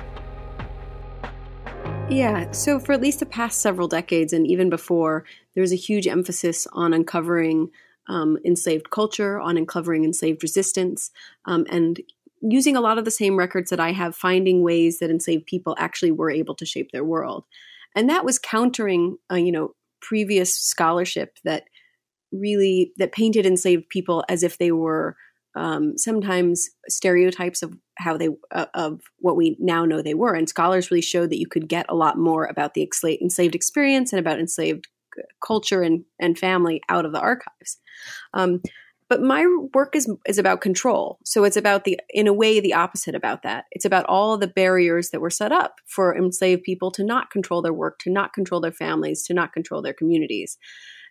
Yeah, 2.12 2.52
so 2.52 2.78
for 2.78 2.92
at 2.92 3.00
least 3.00 3.20
the 3.20 3.26
past 3.26 3.62
several 3.62 3.88
decades 3.88 4.34
and 4.34 4.46
even 4.46 4.70
before, 4.70 5.24
there's 5.56 5.72
a 5.72 5.78
huge 5.78 6.08
emphasis 6.08 6.68
on 6.74 6.94
uncovering 6.94 7.70
um, 8.10 8.38
enslaved 8.44 8.90
culture, 8.90 9.40
on 9.40 9.56
uncovering 9.56 10.04
enslaved 10.04 10.44
resistance, 10.44 11.10
um, 11.46 11.66
and 11.70 12.02
using 12.42 12.76
a 12.76 12.82
lot 12.82 12.98
of 12.98 13.06
the 13.06 13.12
same 13.12 13.38
records 13.38 13.70
that 13.70 13.80
I 13.80 13.94
have, 13.94 14.14
finding 14.14 14.62
ways 14.62 15.00
that 15.00 15.10
enslaved 15.10 15.46
people 15.46 15.74
actually 15.80 16.12
were 16.12 16.30
able 16.30 16.54
to 16.56 16.66
shape 16.66 16.92
their 16.92 17.06
world. 17.06 17.46
And 17.96 18.10
that 18.10 18.26
was 18.26 18.38
countering, 18.38 19.18
uh, 19.32 19.36
you 19.36 19.54
know, 19.54 19.74
previous 20.02 20.54
scholarship 20.54 21.38
that 21.46 21.64
really 22.34 22.92
that 22.98 23.14
painted 23.14 23.46
enslaved 23.46 23.88
people 23.88 24.26
as 24.28 24.44
if 24.44 24.58
they 24.58 24.74
were 24.74 25.16
um, 25.56 25.98
sometimes 25.98 26.70
stereotypes 26.88 27.62
of 27.62 27.78
how 27.98 28.18
they 28.18 28.30
uh, 28.52 28.66
of 28.74 29.02
what 29.20 29.36
we 29.36 29.58
now 29.60 29.86
know 29.86 30.02
they 30.02 30.14
were 30.14 30.34
and 30.34 30.48
scholars 30.48 30.90
really 30.90 31.02
showed 31.02 31.30
that 31.30 31.40
you 31.40 31.48
could 31.48 31.68
get 31.68 31.86
a 31.90 31.96
lot 31.96 32.18
more 32.18 32.46
about 32.46 32.74
the 32.74 32.90
enslaved 33.22 33.56
experience 33.56 34.14
and 34.14 34.20
about 34.20 34.40
enslaved 34.40 34.88
culture 35.46 35.82
and, 35.82 36.04
and 36.20 36.38
family 36.38 36.82
out 36.90 37.06
of 37.06 37.12
the 37.12 37.20
archives. 37.20 37.78
Um, 38.34 38.62
but 39.10 39.22
my 39.22 39.46
work 39.74 39.94
is 39.94 40.10
is 40.26 40.38
about 40.38 40.62
control. 40.62 41.20
So 41.26 41.44
it's 41.44 41.58
about 41.58 41.84
the 41.84 42.00
in 42.12 42.28
a 42.28 42.34
way 42.34 42.62
the 42.62 42.74
opposite 42.74 43.14
about 43.14 43.44
that. 43.44 43.66
It's 43.72 43.84
about 43.84 44.06
all 44.06 44.38
the 44.38 44.48
barriers 44.48 45.10
that 45.10 45.20
were 45.20 45.30
set 45.30 45.52
up 45.52 45.82
for 45.86 46.16
enslaved 46.16 46.64
people 46.64 46.92
to 46.92 47.04
not 47.04 47.30
control 47.30 47.62
their 47.62 47.74
work 47.74 48.00
to 48.00 48.10
not 48.10 48.32
control 48.32 48.62
their 48.62 48.72
families 48.72 49.24
to 49.24 49.34
not 49.34 49.52
control 49.52 49.82
their 49.82 49.94
communities 49.94 50.58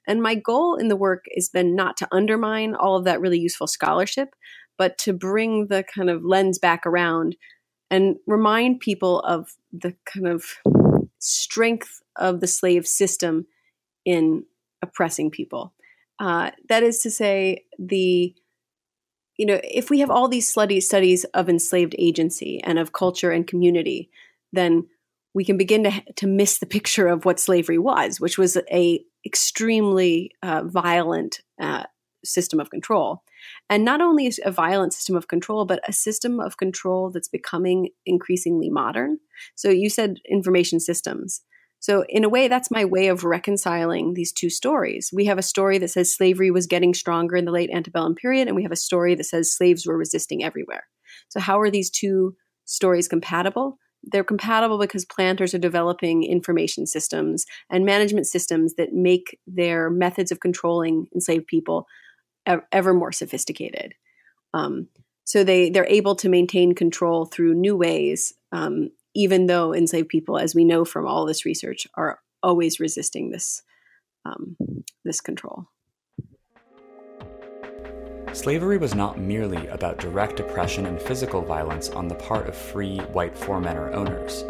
and 0.07 0.23
my 0.23 0.35
goal 0.35 0.76
in 0.76 0.88
the 0.88 0.97
work 0.97 1.25
has 1.35 1.49
been 1.49 1.75
not 1.75 1.97
to 1.99 2.09
undermine 2.11 2.75
all 2.75 2.97
of 2.97 3.04
that 3.04 3.21
really 3.21 3.38
useful 3.38 3.66
scholarship, 3.66 4.35
but 4.78 4.99
to 4.99 5.12
bring 5.12 5.66
the 5.66 5.85
kind 5.85 6.09
of 6.11 6.25
lens 6.25 6.59
back 6.59 6.87
around 6.87 7.37
and 7.90 8.16
remind 8.26 8.80
people 8.80 9.21
of 9.21 9.54
the 9.73 9.95
kind 10.07 10.26
of 10.26 10.45
strength 11.19 12.00
of 12.16 12.40
the 12.40 12.47
slave 12.47 12.87
system 12.87 13.47
in 14.04 14.45
oppressing 14.83 15.30
people. 15.30 15.75
Uh, 16.19 16.50
that 16.69 16.83
is 16.83 17.00
to 17.00 17.11
say, 17.11 17.64
the 17.78 18.35
you 19.37 19.47
know, 19.47 19.61
if 19.64 19.88
we 19.88 20.00
have 20.00 20.11
all 20.11 20.28
these 20.28 20.47
studies 20.47 21.25
of 21.33 21.49
enslaved 21.49 21.95
agency 21.99 22.61
and 22.62 22.78
of 22.78 22.92
culture 22.92 23.30
and 23.30 23.47
community, 23.47 24.11
then 24.52 24.87
we 25.33 25.47
can 25.47 25.57
begin 25.57 25.85
to 25.85 26.02
to 26.16 26.26
miss 26.26 26.59
the 26.59 26.66
picture 26.66 27.09
of 27.09 27.25
what 27.25 27.40
slavery 27.40 27.78
was, 27.78 28.21
which 28.21 28.37
was 28.37 28.59
a 28.71 29.02
extremely 29.25 30.33
uh, 30.43 30.62
violent 30.65 31.41
uh, 31.61 31.85
system 32.25 32.61
of 32.61 32.71
control. 32.71 33.23
And 33.69 33.85
not 33.85 34.00
only 34.00 34.31
a 34.45 34.50
violent 34.50 34.93
system 34.93 35.17
of 35.17 35.29
control, 35.29 35.65
but 35.65 35.81
a 35.89 35.93
system 35.93 36.41
of 36.41 36.57
control 36.57 37.11
that's 37.11 37.29
becoming 37.29 37.91
increasingly 38.05 38.69
modern. 38.71 39.19
So 39.55 39.71
you 39.71 39.89
said 39.89 40.19
information 40.29 40.81
systems. 40.81 41.43
So, 41.83 42.05
in 42.11 42.25
a 42.25 42.29
way, 42.29 42.47
that's 42.47 42.71
my 42.71 42.85
way 42.85 43.09
of 43.09 43.25
reconciling 43.25 44.12
these 44.12 44.33
two 44.33 44.50
stories. 44.50 45.11
We 45.15 45.25
have 45.25 45.39
a 45.39 45.43
story 45.43 45.79
that 45.79 45.89
says 45.89 46.15
slavery 46.15 46.50
was 46.50 46.67
getting 46.67 46.93
stronger 46.93 47.37
in 47.37 47.47
the 47.47 47.50
late 47.50 47.71
antebellum 47.71 48.15
period, 48.15 48.49
and 48.49 48.55
we 48.55 48.62
have 48.65 48.73
a 48.73 48.77
story 48.77 49.15
that 49.15 49.25
says 49.25 49.57
slaves 49.57 49.87
were 49.87 49.97
resisting 49.97 50.45
everywhere. 50.45 50.85
So, 51.31 51.41
how 51.41 51.59
are 51.59 51.71
these 51.71 51.89
two 51.89 52.37
stories 52.67 53.09
compatible? 53.09 53.79
They're 54.04 54.25
compatible 54.25 54.78
because 54.78 55.04
planters 55.04 55.54
are 55.54 55.59
developing 55.59 56.23
information 56.25 56.87
systems 56.87 57.47
and 57.71 57.85
management 57.85 58.26
systems 58.26 58.75
that 58.75 58.92
make 58.92 59.38
their 59.47 59.90
methods 59.90 60.33
of 60.33 60.40
controlling 60.40 61.07
enslaved 61.14 61.47
people 61.47 61.87
ever 62.73 62.95
more 62.95 63.12
sophisticated. 63.12 63.95
Um, 64.54 64.88
so 65.25 65.45
they 65.45 65.71
they're 65.71 65.87
able 65.87 66.16
to 66.16 66.28
maintain 66.28 66.75
control 66.75 67.26
through 67.26 67.54
new 67.54 67.76
ways, 67.76 68.35
um, 68.52 68.90
even 69.14 69.47
though 69.47 69.73
enslaved 69.73 70.09
people, 70.09 70.38
as 70.38 70.54
we 70.54 70.64
know 70.64 70.85
from 70.85 71.07
all 71.07 71.26
this 71.26 71.45
research, 71.45 71.87
are 71.95 72.21
always 72.42 72.80
resisting 72.80 73.30
this 73.30 73.62
um, 74.25 74.57
this 75.04 75.21
control. 75.21 75.66
Slavery 78.32 78.78
was 78.78 78.94
not 78.94 79.18
merely 79.18 79.66
about 79.66 79.99
direct 79.99 80.38
oppression 80.38 80.87
and 80.87 81.02
physical 81.02 81.42
violence 81.42 81.90
on 81.90 82.06
the 82.06 82.14
part 82.14 82.46
of 82.46 82.54
free 82.54 82.99
white 82.99 83.37
foremen 83.37 83.76
or 83.76 83.92
owners. 83.92 84.44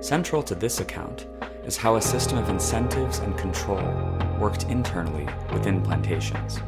Central 0.00 0.42
to 0.42 0.56
this 0.56 0.80
account 0.80 1.28
is 1.64 1.76
how 1.76 1.94
a 1.94 2.02
system 2.02 2.38
of 2.38 2.48
incentives 2.48 3.20
and 3.20 3.38
control 3.38 3.84
worked 4.40 4.64
internally 4.64 5.28
within 5.52 5.80
plantations. 5.80 6.58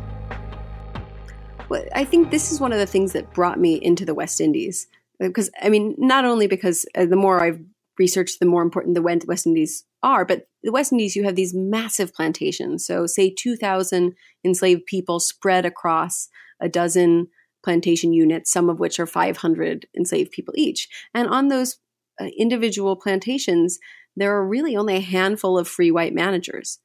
Well, 1.68 1.84
I 1.96 2.04
think 2.04 2.30
this 2.30 2.52
is 2.52 2.60
one 2.60 2.72
of 2.72 2.78
the 2.78 2.86
things 2.86 3.12
that 3.12 3.34
brought 3.34 3.58
me 3.58 3.74
into 3.74 4.04
the 4.04 4.14
West 4.14 4.40
Indies. 4.40 4.86
Because, 5.18 5.50
I 5.60 5.68
mean, 5.68 5.96
not 5.98 6.24
only 6.24 6.46
because 6.46 6.86
uh, 6.94 7.06
the 7.06 7.16
more 7.16 7.42
I've 7.42 7.60
researched, 7.98 8.38
the 8.38 8.46
more 8.46 8.62
important 8.62 8.94
the 8.94 9.02
West 9.02 9.46
Indies 9.46 9.84
are, 10.04 10.24
but 10.24 10.46
the 10.62 10.72
West 10.72 10.92
Indies, 10.92 11.16
you 11.16 11.24
have 11.24 11.34
these 11.34 11.54
massive 11.54 12.14
plantations. 12.14 12.86
So, 12.86 13.06
say 13.06 13.30
2,000 13.30 14.14
enslaved 14.44 14.86
people 14.86 15.18
spread 15.18 15.66
across 15.66 16.28
a 16.62 16.68
dozen 16.68 17.28
plantation 17.62 18.12
units, 18.12 18.50
some 18.50 18.70
of 18.70 18.80
which 18.80 18.98
are 18.98 19.06
500 19.06 19.86
enslaved 19.96 20.32
people 20.32 20.54
each. 20.56 20.88
And 21.14 21.28
on 21.28 21.48
those 21.48 21.78
uh, 22.20 22.26
individual 22.36 22.96
plantations, 22.96 23.78
there 24.16 24.34
are 24.34 24.46
really 24.46 24.76
only 24.76 24.96
a 24.96 25.00
handful 25.00 25.58
of 25.58 25.68
free 25.68 25.90
white 25.90 26.14
managers. 26.14 26.78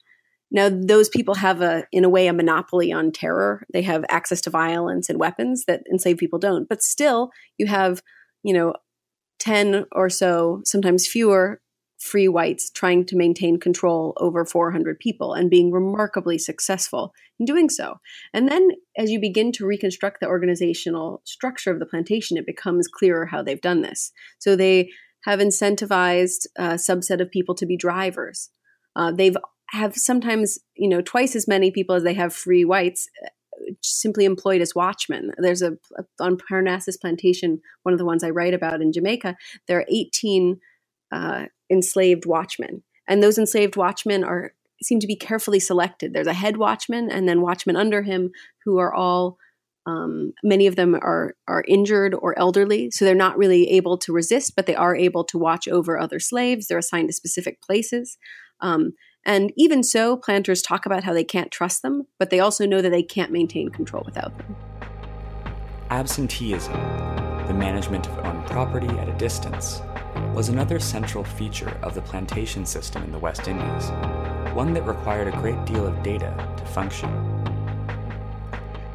Now, 0.50 0.70
those 0.70 1.10
people 1.10 1.36
have 1.36 1.62
a, 1.62 1.86
in 1.92 2.06
a 2.06 2.10
way, 2.10 2.28
a 2.28 2.34
monopoly 2.34 2.92
on 2.92 3.12
terror. 3.12 3.66
They 3.74 3.82
have 3.82 4.06
access 4.08 4.40
to 4.42 4.50
violence 4.50 5.10
and 5.10 5.20
weapons 5.20 5.66
that 5.66 5.84
enslaved 5.92 6.20
people 6.20 6.40
don't. 6.40 6.70
But 6.70 6.82
still, 6.82 7.32
you 7.58 7.66
have, 7.68 8.02
you 8.44 8.54
know, 8.54 8.74
10 9.40 9.86
or 9.92 10.10
so, 10.10 10.62
sometimes 10.64 11.06
fewer 11.06 11.62
free 11.98 12.28
whites 12.28 12.70
trying 12.70 13.06
to 13.06 13.16
maintain 13.16 13.60
control 13.60 14.14
over 14.18 14.46
400 14.46 15.00
people 15.00 15.34
and 15.34 15.50
being 15.50 15.72
remarkably 15.72 16.38
successful 16.38 17.14
in 17.40 17.46
doing 17.46 17.70
so. 17.70 18.00
And 18.34 18.48
then 18.48 18.70
as 18.98 19.10
you 19.10 19.20
begin 19.20 19.52
to 19.54 19.66
reconstruct 19.66 20.20
the 20.20 20.28
organizational 20.28 21.22
structure 21.24 21.72
of 21.72 21.80
the 21.80 21.86
plantation, 21.86 22.38
it 22.38 22.46
becomes 22.46 22.88
clearer 22.88 23.26
how 23.26 23.42
they've 23.42 23.62
done 23.62 23.82
this. 23.82 24.12
So 24.40 24.56
they 24.56 24.92
have 25.26 25.40
incentivized 25.40 26.46
a 26.56 26.76
subset 26.76 27.20
of 27.20 27.32
people 27.32 27.56
to 27.56 27.66
be 27.66 27.76
drivers. 27.76 28.50
Uh, 28.96 29.12
they've 29.12 29.38
have 29.72 29.96
sometimes 29.96 30.60
you 30.76 30.88
know 30.88 31.02
twice 31.02 31.36
as 31.36 31.48
many 31.48 31.72
people 31.72 31.96
as 31.96 32.04
they 32.04 32.14
have 32.14 32.34
free 32.34 32.64
whites 32.64 33.10
uh, 33.26 33.30
simply 33.82 34.26
employed 34.26 34.62
as 34.62 34.76
watchmen. 34.76 35.32
There's 35.38 35.62
a 35.62 35.78
on 36.20 36.38
Parnassus 36.38 36.98
plantation, 36.98 37.60
one 37.84 37.94
of 37.94 38.00
the 38.00 38.06
ones 38.06 38.24
I 38.24 38.30
write 38.30 38.54
about 38.54 38.82
in 38.82 38.94
Jamaica. 38.94 39.36
There 39.68 39.80
are 39.80 39.86
18 39.90 40.60
uh, 41.12 41.46
enslaved 41.70 42.26
watchmen. 42.26 42.84
And 43.08 43.24
those 43.24 43.38
enslaved 43.38 43.76
watchmen 43.76 44.24
are 44.24 44.54
seem 44.82 45.00
to 45.00 45.08
be 45.08 45.16
carefully 45.16 45.60
selected. 45.60 46.14
There's 46.14 46.28
a 46.28 46.34
head 46.34 46.58
watchman 46.58 47.10
and 47.10 47.28
then 47.28 47.42
watchmen 47.42 47.76
under 47.76 48.04
him 48.04 48.32
who 48.64 48.78
are 48.78 48.94
all 48.94 49.38
um, 49.88 50.34
many 50.44 50.68
of 50.68 50.76
them 50.76 50.96
are 50.96 51.34
are 51.48 51.64
injured 51.68 52.14
or 52.14 52.38
elderly, 52.38 52.92
so 52.92 53.06
they're 53.06 53.16
not 53.16 53.38
really 53.38 53.70
able 53.70 53.98
to 54.00 54.12
resist, 54.12 54.54
but 54.56 54.66
they 54.66 54.76
are 54.76 54.96
able 54.96 55.24
to 55.24 55.38
watch 55.38 55.68
over 55.68 55.98
other 55.98 56.20
slaves. 56.20 56.68
They're 56.68 56.78
assigned 56.78 57.08
to 57.08 57.14
specific 57.14 57.62
places. 57.62 58.18
Um, 58.60 58.94
and 59.26 59.54
even 59.56 59.84
so, 59.84 60.18
planters 60.18 60.62
talk 60.62 60.86
about 60.86 61.06
how 61.06 61.14
they 61.14 61.24
can't 61.24 61.52
trust 61.52 61.84
them, 61.84 62.04
but 62.20 62.30
they 62.30 62.40
also 62.40 62.66
know 62.66 62.82
that 62.82 62.90
they 62.92 63.04
can't 63.04 63.32
maintain 63.32 63.70
control 63.70 64.04
without 64.06 64.38
them. 64.38 64.56
Absenteeism, 65.90 66.74
the 67.48 67.54
management 67.54 68.08
of 68.08 68.20
owned 68.26 68.46
property 68.48 68.88
at 68.88 69.08
a 69.08 69.14
distance, 69.14 69.82
was 70.38 70.50
another 70.50 70.80
central 70.80 71.24
feature 71.24 71.76
of 71.82 71.96
the 71.96 72.02
plantation 72.04 72.64
system 72.64 73.02
in 73.02 73.12
the 73.12 73.18
West 73.18 73.48
Indies, 73.48 73.90
one 74.54 74.72
that 74.72 74.84
required 74.84 75.28
a 75.28 75.36
great 75.38 75.66
deal 75.66 75.88
of 75.88 76.04
data 76.04 76.32
to 76.56 76.64
function. 76.64 77.10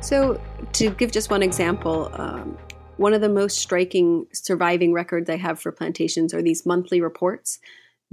So, 0.00 0.40
to 0.74 0.90
give 0.90 1.10
just 1.10 1.32
one 1.32 1.42
example, 1.42 2.10
um, 2.12 2.56
one 2.96 3.12
of 3.12 3.22
the 3.22 3.28
most 3.28 3.58
striking 3.58 4.28
surviving 4.32 4.92
records 4.92 5.28
I 5.28 5.36
have 5.36 5.58
for 5.58 5.72
plantations 5.72 6.32
are 6.32 6.42
these 6.42 6.64
monthly 6.64 7.00
reports 7.00 7.58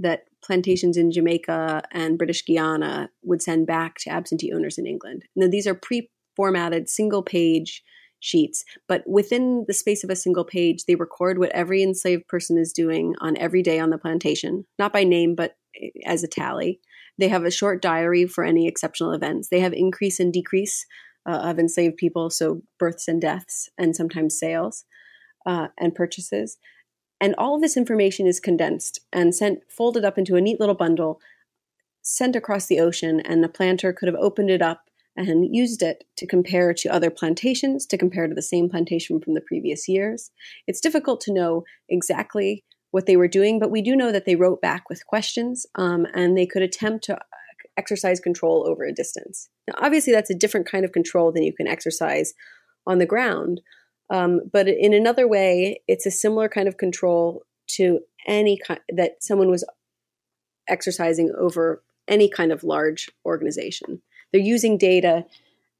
that 0.00 0.24
plantations 0.42 0.96
in 0.96 1.12
Jamaica 1.12 1.84
and 1.92 2.18
British 2.18 2.44
Guiana 2.44 3.10
would 3.22 3.42
send 3.42 3.64
back 3.64 3.98
to 3.98 4.10
absentee 4.10 4.52
owners 4.52 4.76
in 4.76 4.88
England. 4.88 5.24
Now, 5.36 5.46
these 5.46 5.68
are 5.68 5.74
pre 5.74 6.10
formatted 6.34 6.88
single 6.88 7.22
page 7.22 7.84
sheets, 8.20 8.64
but 8.86 9.02
within 9.06 9.64
the 9.66 9.74
space 9.74 10.04
of 10.04 10.10
a 10.10 10.16
single 10.16 10.44
page, 10.44 10.84
they 10.84 10.94
record 10.94 11.38
what 11.38 11.50
every 11.50 11.82
enslaved 11.82 12.28
person 12.28 12.56
is 12.56 12.72
doing 12.72 13.14
on 13.20 13.36
every 13.38 13.62
day 13.62 13.78
on 13.78 13.90
the 13.90 13.98
plantation, 13.98 14.64
not 14.78 14.92
by 14.92 15.02
name, 15.02 15.34
but 15.34 15.56
as 16.04 16.22
a 16.22 16.28
tally. 16.28 16.80
They 17.18 17.28
have 17.28 17.44
a 17.44 17.50
short 17.50 17.82
diary 17.82 18.26
for 18.26 18.44
any 18.44 18.68
exceptional 18.68 19.12
events. 19.12 19.48
They 19.48 19.60
have 19.60 19.72
increase 19.72 20.20
and 20.20 20.32
decrease 20.32 20.86
uh, 21.28 21.36
of 21.36 21.58
enslaved 21.58 21.96
people, 21.96 22.30
so 22.30 22.62
births 22.78 23.08
and 23.08 23.20
deaths, 23.20 23.68
and 23.76 23.96
sometimes 23.96 24.38
sales 24.38 24.84
uh, 25.46 25.68
and 25.78 25.94
purchases. 25.94 26.58
And 27.20 27.34
all 27.36 27.54
of 27.54 27.60
this 27.60 27.76
information 27.76 28.26
is 28.26 28.40
condensed 28.40 29.00
and 29.12 29.34
sent, 29.34 29.60
folded 29.70 30.04
up 30.04 30.16
into 30.16 30.36
a 30.36 30.40
neat 30.40 30.60
little 30.60 30.74
bundle, 30.74 31.20
sent 32.02 32.36
across 32.36 32.66
the 32.66 32.80
ocean, 32.80 33.20
and 33.20 33.42
the 33.42 33.48
planter 33.48 33.92
could 33.92 34.08
have 34.08 34.16
opened 34.16 34.50
it 34.50 34.62
up 34.62 34.89
and 35.16 35.54
used 35.54 35.82
it 35.82 36.04
to 36.16 36.26
compare 36.26 36.72
to 36.72 36.88
other 36.88 37.10
plantations, 37.10 37.86
to 37.86 37.98
compare 37.98 38.26
to 38.26 38.34
the 38.34 38.42
same 38.42 38.68
plantation 38.68 39.20
from 39.20 39.34
the 39.34 39.40
previous 39.40 39.88
years. 39.88 40.30
It's 40.66 40.80
difficult 40.80 41.20
to 41.22 41.32
know 41.32 41.64
exactly 41.88 42.64
what 42.90 43.06
they 43.06 43.16
were 43.16 43.28
doing, 43.28 43.58
but 43.58 43.70
we 43.70 43.82
do 43.82 43.94
know 43.94 44.12
that 44.12 44.24
they 44.24 44.36
wrote 44.36 44.60
back 44.60 44.88
with 44.88 45.06
questions 45.06 45.66
um, 45.76 46.06
and 46.14 46.36
they 46.36 46.46
could 46.46 46.62
attempt 46.62 47.04
to 47.04 47.18
exercise 47.76 48.20
control 48.20 48.66
over 48.68 48.84
a 48.84 48.92
distance. 48.92 49.48
Now, 49.68 49.74
obviously, 49.78 50.12
that's 50.12 50.30
a 50.30 50.34
different 50.34 50.70
kind 50.70 50.84
of 50.84 50.92
control 50.92 51.32
than 51.32 51.42
you 51.42 51.52
can 51.52 51.68
exercise 51.68 52.34
on 52.86 52.98
the 52.98 53.06
ground. 53.06 53.60
Um, 54.10 54.40
but 54.52 54.68
in 54.68 54.92
another 54.92 55.28
way, 55.28 55.82
it's 55.86 56.06
a 56.06 56.10
similar 56.10 56.48
kind 56.48 56.66
of 56.66 56.76
control 56.76 57.42
to 57.76 58.00
any 58.26 58.58
kind 58.58 58.80
that 58.88 59.22
someone 59.22 59.50
was 59.50 59.64
exercising 60.68 61.32
over 61.38 61.82
any 62.08 62.28
kind 62.28 62.52
of 62.52 62.64
large 62.64 63.08
organization. 63.24 64.02
They're 64.32 64.40
using 64.40 64.78
data 64.78 65.24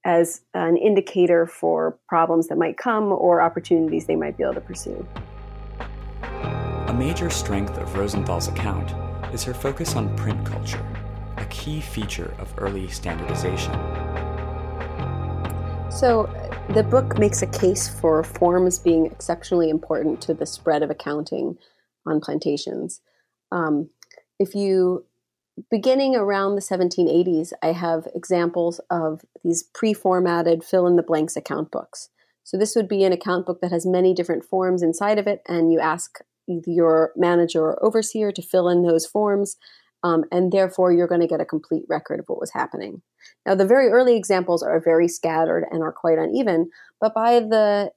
as 0.04 0.40
an 0.54 0.76
indicator 0.76 1.46
for 1.46 1.98
problems 2.08 2.48
that 2.48 2.56
might 2.56 2.76
come 2.76 3.12
or 3.12 3.40
opportunities 3.40 4.06
they 4.06 4.16
might 4.16 4.36
be 4.36 4.42
able 4.42 4.54
to 4.54 4.60
pursue. 4.60 5.06
A 6.22 6.94
major 6.94 7.30
strength 7.30 7.76
of 7.78 7.94
Rosenthal's 7.94 8.48
account 8.48 8.92
is 9.32 9.44
her 9.44 9.54
focus 9.54 9.94
on 9.94 10.14
print 10.16 10.44
culture, 10.44 10.84
a 11.36 11.44
key 11.46 11.80
feature 11.80 12.34
of 12.38 12.52
early 12.58 12.88
standardization. 12.88 13.72
So, 15.90 16.28
the 16.70 16.82
book 16.82 17.18
makes 17.18 17.42
a 17.42 17.46
case 17.46 17.88
for 17.88 18.22
forms 18.22 18.78
being 18.78 19.06
exceptionally 19.06 19.70
important 19.70 20.20
to 20.22 20.34
the 20.34 20.46
spread 20.46 20.82
of 20.82 20.90
accounting 20.90 21.58
on 22.06 22.20
plantations. 22.20 23.00
Um, 23.52 23.90
if 24.38 24.54
you 24.54 25.04
beginning 25.70 26.16
around 26.16 26.54
the 26.54 26.60
1780s, 26.60 27.52
I 27.62 27.72
have 27.72 28.08
examples 28.14 28.80
of 28.90 29.22
these 29.44 29.62
pre 29.62 29.92
formatted 29.92 30.64
fill 30.64 30.86
in 30.86 30.96
the 30.96 31.02
blanks 31.02 31.36
account 31.36 31.70
books. 31.70 32.08
So, 32.44 32.56
this 32.56 32.74
would 32.74 32.88
be 32.88 33.04
an 33.04 33.12
account 33.12 33.46
book 33.46 33.60
that 33.60 33.72
has 33.72 33.86
many 33.86 34.14
different 34.14 34.44
forms 34.44 34.82
inside 34.82 35.18
of 35.18 35.26
it, 35.26 35.42
and 35.46 35.72
you 35.72 35.80
ask 35.80 36.20
your 36.46 37.12
manager 37.16 37.62
or 37.62 37.84
overseer 37.84 38.32
to 38.32 38.42
fill 38.42 38.68
in 38.68 38.82
those 38.82 39.06
forms, 39.06 39.56
um, 40.02 40.24
and 40.32 40.50
therefore 40.50 40.92
you're 40.92 41.06
going 41.06 41.20
to 41.20 41.26
get 41.26 41.40
a 41.40 41.44
complete 41.44 41.84
record 41.88 42.20
of 42.20 42.28
what 42.28 42.40
was 42.40 42.52
happening. 42.52 43.02
Now, 43.46 43.54
the 43.54 43.66
very 43.66 43.88
early 43.88 44.16
examples 44.16 44.62
are 44.62 44.80
very 44.80 45.08
scattered 45.08 45.66
and 45.70 45.82
are 45.82 45.92
quite 45.92 46.18
uneven, 46.18 46.70
but 47.00 47.14
by 47.14 47.40
the 47.40 47.92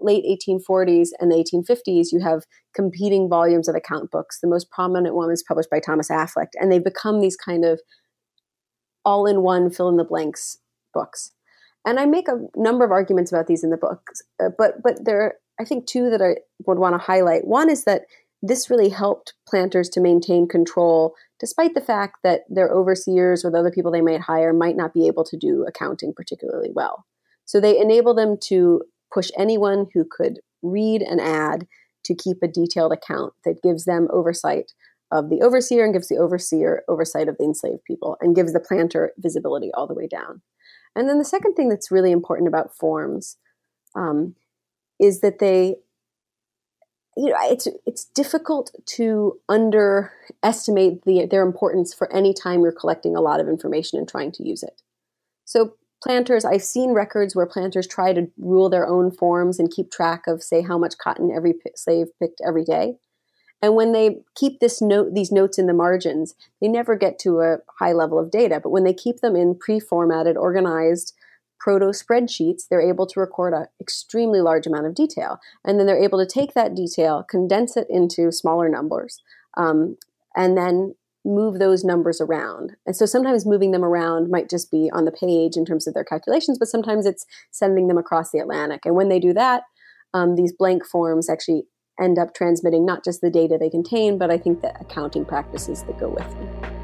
late 0.00 0.24
1840s 0.24 1.08
and 1.18 1.30
the 1.30 1.36
1850s, 1.36 2.12
you 2.12 2.20
have 2.20 2.44
competing 2.74 3.28
volumes 3.28 3.68
of 3.68 3.74
account 3.74 4.10
books. 4.10 4.38
The 4.40 4.48
most 4.48 4.70
prominent 4.70 5.14
one 5.14 5.30
is 5.30 5.44
published 5.46 5.70
by 5.70 5.80
Thomas 5.80 6.10
Affleck, 6.10 6.48
and 6.54 6.70
they've 6.70 6.82
become 6.82 7.20
these 7.20 7.36
kind 7.36 7.64
of 7.64 7.80
all 9.04 9.26
in 9.26 9.42
one 9.42 9.70
fill 9.70 9.88
in 9.88 9.96
the 9.96 10.04
blanks 10.04 10.58
books. 10.92 11.32
And 11.86 11.98
I 11.98 12.06
make 12.06 12.28
a 12.28 12.46
number 12.56 12.84
of 12.84 12.90
arguments 12.90 13.32
about 13.32 13.46
these 13.46 13.64
in 13.64 13.70
the 13.70 13.76
book, 13.76 14.02
uh, 14.42 14.50
but 14.56 14.82
but 14.82 15.04
there 15.04 15.22
are, 15.22 15.34
I 15.58 15.64
think 15.64 15.86
two 15.86 16.10
that 16.10 16.22
I 16.22 16.36
would 16.66 16.78
want 16.78 16.94
to 16.94 16.98
highlight. 16.98 17.46
One 17.46 17.70
is 17.70 17.84
that 17.84 18.02
this 18.42 18.70
really 18.70 18.88
helped 18.88 19.34
planters 19.46 19.88
to 19.90 20.00
maintain 20.00 20.48
control, 20.48 21.14
despite 21.38 21.74
the 21.74 21.80
fact 21.80 22.18
that 22.22 22.42
their 22.48 22.70
overseers 22.70 23.44
or 23.44 23.50
the 23.50 23.58
other 23.58 23.70
people 23.70 23.92
they 23.92 24.00
might 24.00 24.20
hire 24.20 24.52
might 24.52 24.76
not 24.76 24.94
be 24.94 25.06
able 25.06 25.24
to 25.24 25.36
do 25.36 25.64
accounting 25.66 26.12
particularly 26.14 26.70
well. 26.74 27.04
So 27.44 27.60
they 27.60 27.78
enable 27.78 28.14
them 28.14 28.36
to 28.44 28.82
push 29.12 29.30
anyone 29.38 29.86
who 29.94 30.04
could 30.04 30.40
read 30.62 31.02
an 31.02 31.20
ad 31.20 31.66
to 32.04 32.14
keep 32.14 32.38
a 32.42 32.48
detailed 32.48 32.92
account 32.92 33.32
that 33.44 33.62
gives 33.62 33.84
them 33.84 34.08
oversight 34.12 34.72
of 35.10 35.28
the 35.28 35.42
overseer 35.42 35.84
and 35.84 35.92
gives 35.92 36.08
the 36.08 36.16
overseer 36.16 36.82
oversight 36.88 37.28
of 37.28 37.36
the 37.38 37.44
enslaved 37.44 37.84
people 37.84 38.16
and 38.20 38.36
gives 38.36 38.52
the 38.52 38.60
planter 38.60 39.12
visibility 39.18 39.70
all 39.74 39.86
the 39.86 39.94
way 39.94 40.06
down. 40.06 40.40
And 40.94 41.08
then 41.08 41.18
the 41.18 41.24
second 41.24 41.54
thing 41.54 41.68
that's 41.68 41.90
really 41.90 42.12
important 42.12 42.48
about 42.48 42.74
forms 42.74 43.36
um, 43.94 44.34
is 44.98 45.20
that 45.20 45.38
they, 45.38 45.76
you 47.16 47.30
know, 47.30 47.36
it's 47.42 47.66
it's 47.86 48.04
difficult 48.04 48.70
to 48.86 49.38
underestimate 49.48 51.04
the, 51.04 51.26
their 51.26 51.42
importance 51.42 51.92
for 51.92 52.12
any 52.12 52.32
time 52.32 52.62
you're 52.62 52.72
collecting 52.72 53.16
a 53.16 53.20
lot 53.20 53.40
of 53.40 53.48
information 53.48 53.98
and 53.98 54.08
trying 54.08 54.32
to 54.32 54.46
use 54.46 54.62
it. 54.62 54.82
So 55.44 55.74
planters. 56.02 56.44
I've 56.44 56.62
seen 56.62 56.92
records 56.92 57.36
where 57.36 57.46
planters 57.46 57.86
try 57.86 58.12
to 58.12 58.30
rule 58.38 58.68
their 58.68 58.86
own 58.86 59.10
forms 59.10 59.58
and 59.58 59.70
keep 59.70 59.90
track 59.90 60.26
of 60.26 60.42
say 60.42 60.62
how 60.62 60.78
much 60.78 60.98
cotton 60.98 61.30
every 61.34 61.54
slave 61.74 62.08
picked 62.18 62.40
every 62.46 62.64
day. 62.64 62.96
And 63.62 63.74
when 63.74 63.92
they 63.92 64.22
keep 64.34 64.60
this 64.60 64.80
note 64.80 65.14
these 65.14 65.30
notes 65.30 65.58
in 65.58 65.66
the 65.66 65.74
margins 65.74 66.34
they 66.60 66.68
never 66.68 66.96
get 66.96 67.18
to 67.20 67.40
a 67.40 67.58
high 67.78 67.92
level 67.92 68.18
of 68.18 68.30
data. 68.30 68.60
But 68.62 68.70
when 68.70 68.84
they 68.84 68.94
keep 68.94 69.20
them 69.20 69.36
in 69.36 69.54
pre-formatted 69.54 70.36
organized 70.36 71.14
proto 71.58 71.86
spreadsheets 71.86 72.68
they're 72.68 72.80
able 72.80 73.06
to 73.06 73.20
record 73.20 73.52
an 73.52 73.66
extremely 73.80 74.40
large 74.40 74.66
amount 74.66 74.86
of 74.86 74.94
detail. 74.94 75.38
And 75.64 75.78
then 75.78 75.86
they're 75.86 76.02
able 76.02 76.18
to 76.18 76.26
take 76.26 76.54
that 76.54 76.74
detail 76.74 77.22
condense 77.22 77.76
it 77.76 77.86
into 77.90 78.32
smaller 78.32 78.68
numbers 78.68 79.22
um, 79.56 79.96
and 80.36 80.56
then 80.56 80.94
move 81.24 81.58
those 81.58 81.84
numbers 81.84 82.20
around. 82.20 82.76
And 82.86 82.96
so 82.96 83.06
sometimes 83.06 83.44
moving 83.44 83.72
them 83.72 83.84
around 83.84 84.30
might 84.30 84.48
just 84.48 84.70
be 84.70 84.90
on 84.92 85.04
the 85.04 85.12
page 85.12 85.56
in 85.56 85.64
terms 85.64 85.86
of 85.86 85.94
their 85.94 86.04
calculations, 86.04 86.58
but 86.58 86.68
sometimes 86.68 87.06
it's 87.06 87.26
sending 87.50 87.88
them 87.88 87.98
across 87.98 88.30
the 88.30 88.38
Atlantic. 88.38 88.80
And 88.84 88.94
when 88.94 89.08
they 89.08 89.20
do 89.20 89.32
that, 89.34 89.64
um, 90.14 90.36
these 90.36 90.52
blank 90.52 90.84
forms 90.84 91.28
actually 91.28 91.64
end 92.00 92.18
up 92.18 92.34
transmitting 92.34 92.86
not 92.86 93.04
just 93.04 93.20
the 93.20 93.30
data 93.30 93.58
they 93.58 93.68
contain, 93.68 94.16
but 94.16 94.30
I 94.30 94.38
think 94.38 94.62
the 94.62 94.74
accounting 94.80 95.24
practices 95.24 95.82
that 95.84 95.98
go 95.98 96.08
with 96.08 96.28
them. 96.30 96.80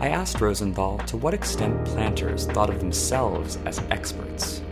I 0.00 0.08
asked 0.08 0.40
Rosenthal 0.40 0.98
to 0.98 1.16
what 1.16 1.34
extent 1.34 1.84
planters 1.86 2.46
thought 2.46 2.70
of 2.70 2.78
themselves 2.80 3.58
as 3.64 3.78
experts. 3.90 4.62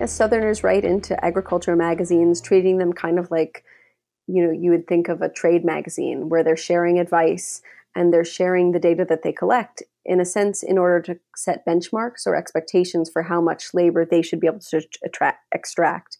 As 0.00 0.10
Southerners 0.10 0.64
write 0.64 0.84
into 0.84 1.22
agriculture 1.22 1.76
magazines, 1.76 2.40
treating 2.40 2.78
them 2.78 2.92
kind 2.92 3.18
of 3.18 3.30
like 3.30 3.64
you 4.32 4.44
know 4.44 4.52
you 4.52 4.70
would 4.70 4.86
think 4.86 5.08
of 5.08 5.22
a 5.22 5.28
trade 5.28 5.64
magazine 5.64 6.28
where 6.28 6.44
they're 6.44 6.56
sharing 6.56 6.98
advice 6.98 7.62
and 7.94 8.12
they're 8.12 8.24
sharing 8.24 8.72
the 8.72 8.78
data 8.78 9.04
that 9.08 9.22
they 9.22 9.32
collect 9.32 9.82
in 10.04 10.20
a 10.20 10.24
sense 10.24 10.62
in 10.62 10.78
order 10.78 11.00
to 11.00 11.18
set 11.36 11.66
benchmarks 11.66 12.26
or 12.26 12.36
expectations 12.36 13.10
for 13.12 13.22
how 13.22 13.40
much 13.40 13.74
labor 13.74 14.04
they 14.04 14.22
should 14.22 14.40
be 14.40 14.46
able 14.46 14.60
to 14.60 14.82
attract, 15.04 15.44
extract 15.52 16.18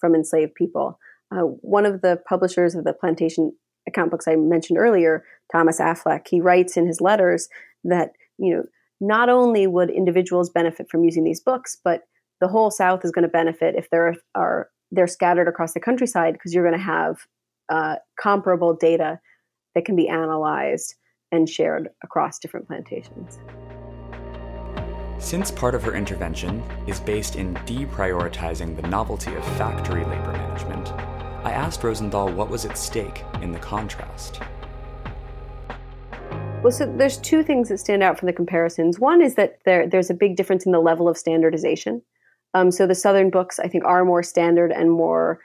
from 0.00 0.14
enslaved 0.14 0.54
people. 0.54 0.98
Uh, 1.30 1.40
one 1.40 1.84
of 1.84 2.00
the 2.00 2.20
publishers 2.28 2.74
of 2.74 2.84
the 2.84 2.92
plantation 2.92 3.52
account 3.86 4.10
books 4.10 4.28
i 4.28 4.36
mentioned 4.36 4.78
earlier 4.78 5.24
thomas 5.50 5.80
affleck 5.80 6.28
he 6.28 6.40
writes 6.40 6.76
in 6.76 6.86
his 6.86 7.00
letters 7.00 7.48
that 7.84 8.12
you 8.38 8.54
know 8.54 8.62
not 9.00 9.28
only 9.28 9.66
would 9.66 9.90
individuals 9.90 10.50
benefit 10.50 10.90
from 10.90 11.04
using 11.04 11.24
these 11.24 11.40
books 11.40 11.76
but 11.82 12.02
the 12.40 12.48
whole 12.48 12.70
south 12.70 13.04
is 13.04 13.10
going 13.10 13.22
to 13.22 13.28
benefit 13.28 13.74
if 13.76 13.88
there 13.90 14.14
are 14.34 14.68
they're 14.90 15.06
scattered 15.06 15.48
across 15.48 15.72
the 15.72 15.80
countryside 15.80 16.34
because 16.34 16.54
you're 16.54 16.66
going 16.66 16.78
to 16.78 16.84
have 16.84 17.26
uh, 17.68 17.96
comparable 18.20 18.74
data 18.74 19.20
that 19.74 19.84
can 19.84 19.96
be 19.96 20.08
analyzed 20.08 20.94
and 21.30 21.48
shared 21.48 21.88
across 22.02 22.38
different 22.38 22.66
plantations. 22.66 23.38
Since 25.18 25.50
part 25.50 25.74
of 25.74 25.82
her 25.82 25.94
intervention 25.94 26.62
is 26.86 27.00
based 27.00 27.36
in 27.36 27.54
deprioritizing 27.66 28.76
the 28.76 28.86
novelty 28.88 29.34
of 29.34 29.44
factory 29.56 30.04
labor 30.04 30.32
management, 30.32 30.92
I 31.44 31.52
asked 31.52 31.82
Rosenthal 31.82 32.32
what 32.32 32.48
was 32.48 32.64
at 32.64 32.78
stake 32.78 33.24
in 33.42 33.52
the 33.52 33.58
contrast. 33.58 34.40
Well, 36.62 36.72
so 36.72 36.86
there's 36.86 37.18
two 37.18 37.42
things 37.42 37.68
that 37.68 37.78
stand 37.78 38.02
out 38.02 38.18
from 38.18 38.26
the 38.26 38.32
comparisons. 38.32 38.98
One 38.98 39.22
is 39.22 39.34
that 39.36 39.58
there, 39.64 39.86
there's 39.86 40.10
a 40.10 40.14
big 40.14 40.36
difference 40.36 40.66
in 40.66 40.72
the 40.72 40.80
level 40.80 41.08
of 41.08 41.16
standardization. 41.16 42.02
Um, 42.54 42.70
so 42.70 42.86
the 42.86 42.94
Southern 42.94 43.30
books, 43.30 43.58
I 43.58 43.68
think, 43.68 43.84
are 43.84 44.04
more 44.04 44.22
standard 44.22 44.72
and 44.72 44.90
more 44.90 45.40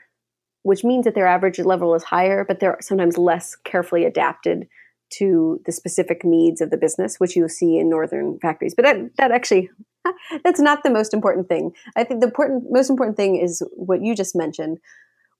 which 0.63 0.83
means 0.83 1.05
that 1.05 1.15
their 1.15 1.27
average 1.27 1.59
level 1.59 1.93
is 1.93 2.03
higher, 2.03 2.43
but 2.43 2.59
they're 2.59 2.77
sometimes 2.81 3.17
less 3.17 3.55
carefully 3.55 4.05
adapted 4.05 4.67
to 5.11 5.61
the 5.65 5.71
specific 5.71 6.23
needs 6.23 6.61
of 6.61 6.71
the 6.71 6.77
business, 6.77 7.19
which 7.19 7.35
you 7.35 7.47
see 7.47 7.77
in 7.77 7.89
northern 7.89 8.39
factories. 8.39 8.73
But 8.73 8.85
that, 8.85 9.15
that 9.17 9.31
actually, 9.31 9.69
that's 10.43 10.59
not 10.59 10.83
the 10.83 10.89
most 10.89 11.13
important 11.13 11.47
thing. 11.47 11.71
I 11.95 12.03
think 12.03 12.21
the 12.21 12.27
important, 12.27 12.65
most 12.69 12.89
important 12.89 13.17
thing 13.17 13.35
is 13.35 13.61
what 13.75 14.01
you 14.01 14.15
just 14.15 14.35
mentioned, 14.35 14.79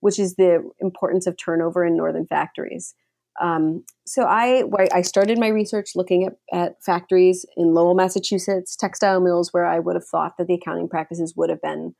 which 0.00 0.18
is 0.18 0.36
the 0.36 0.70
importance 0.80 1.26
of 1.26 1.36
turnover 1.36 1.84
in 1.84 1.96
northern 1.96 2.26
factories. 2.26 2.94
Um, 3.40 3.84
so 4.06 4.22
I 4.24 4.62
I 4.92 5.02
started 5.02 5.40
my 5.40 5.48
research 5.48 5.96
looking 5.96 6.24
at, 6.24 6.34
at 6.52 6.82
factories 6.84 7.44
in 7.56 7.74
Lowell, 7.74 7.94
Massachusetts, 7.94 8.76
textile 8.76 9.20
mills 9.20 9.52
where 9.52 9.64
I 9.64 9.80
would 9.80 9.96
have 9.96 10.06
thought 10.06 10.34
that 10.38 10.46
the 10.46 10.54
accounting 10.54 10.88
practices 10.88 11.34
would 11.36 11.50
have 11.50 11.60
been 11.60 11.96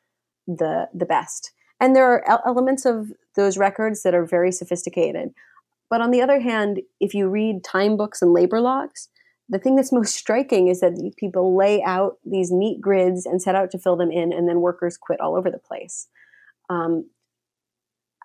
the 0.46 0.88
the 0.94 1.06
best. 1.06 1.50
And 1.84 1.94
there 1.94 2.10
are 2.10 2.42
elements 2.46 2.86
of 2.86 3.12
those 3.36 3.58
records 3.58 4.04
that 4.04 4.14
are 4.14 4.24
very 4.24 4.50
sophisticated. 4.50 5.34
But 5.90 6.00
on 6.00 6.12
the 6.12 6.22
other 6.22 6.40
hand, 6.40 6.80
if 6.98 7.12
you 7.12 7.28
read 7.28 7.62
time 7.62 7.98
books 7.98 8.22
and 8.22 8.32
labor 8.32 8.58
logs, 8.58 9.10
the 9.50 9.58
thing 9.58 9.76
that's 9.76 9.92
most 10.00 10.14
striking 10.14 10.68
is 10.68 10.80
that 10.80 11.12
people 11.18 11.54
lay 11.54 11.82
out 11.82 12.16
these 12.24 12.50
neat 12.50 12.80
grids 12.80 13.26
and 13.26 13.42
set 13.42 13.54
out 13.54 13.70
to 13.72 13.78
fill 13.78 13.96
them 13.96 14.10
in, 14.10 14.32
and 14.32 14.48
then 14.48 14.62
workers 14.62 14.96
quit 14.96 15.20
all 15.20 15.36
over 15.36 15.50
the 15.50 15.58
place. 15.58 16.08
Um, 16.70 17.10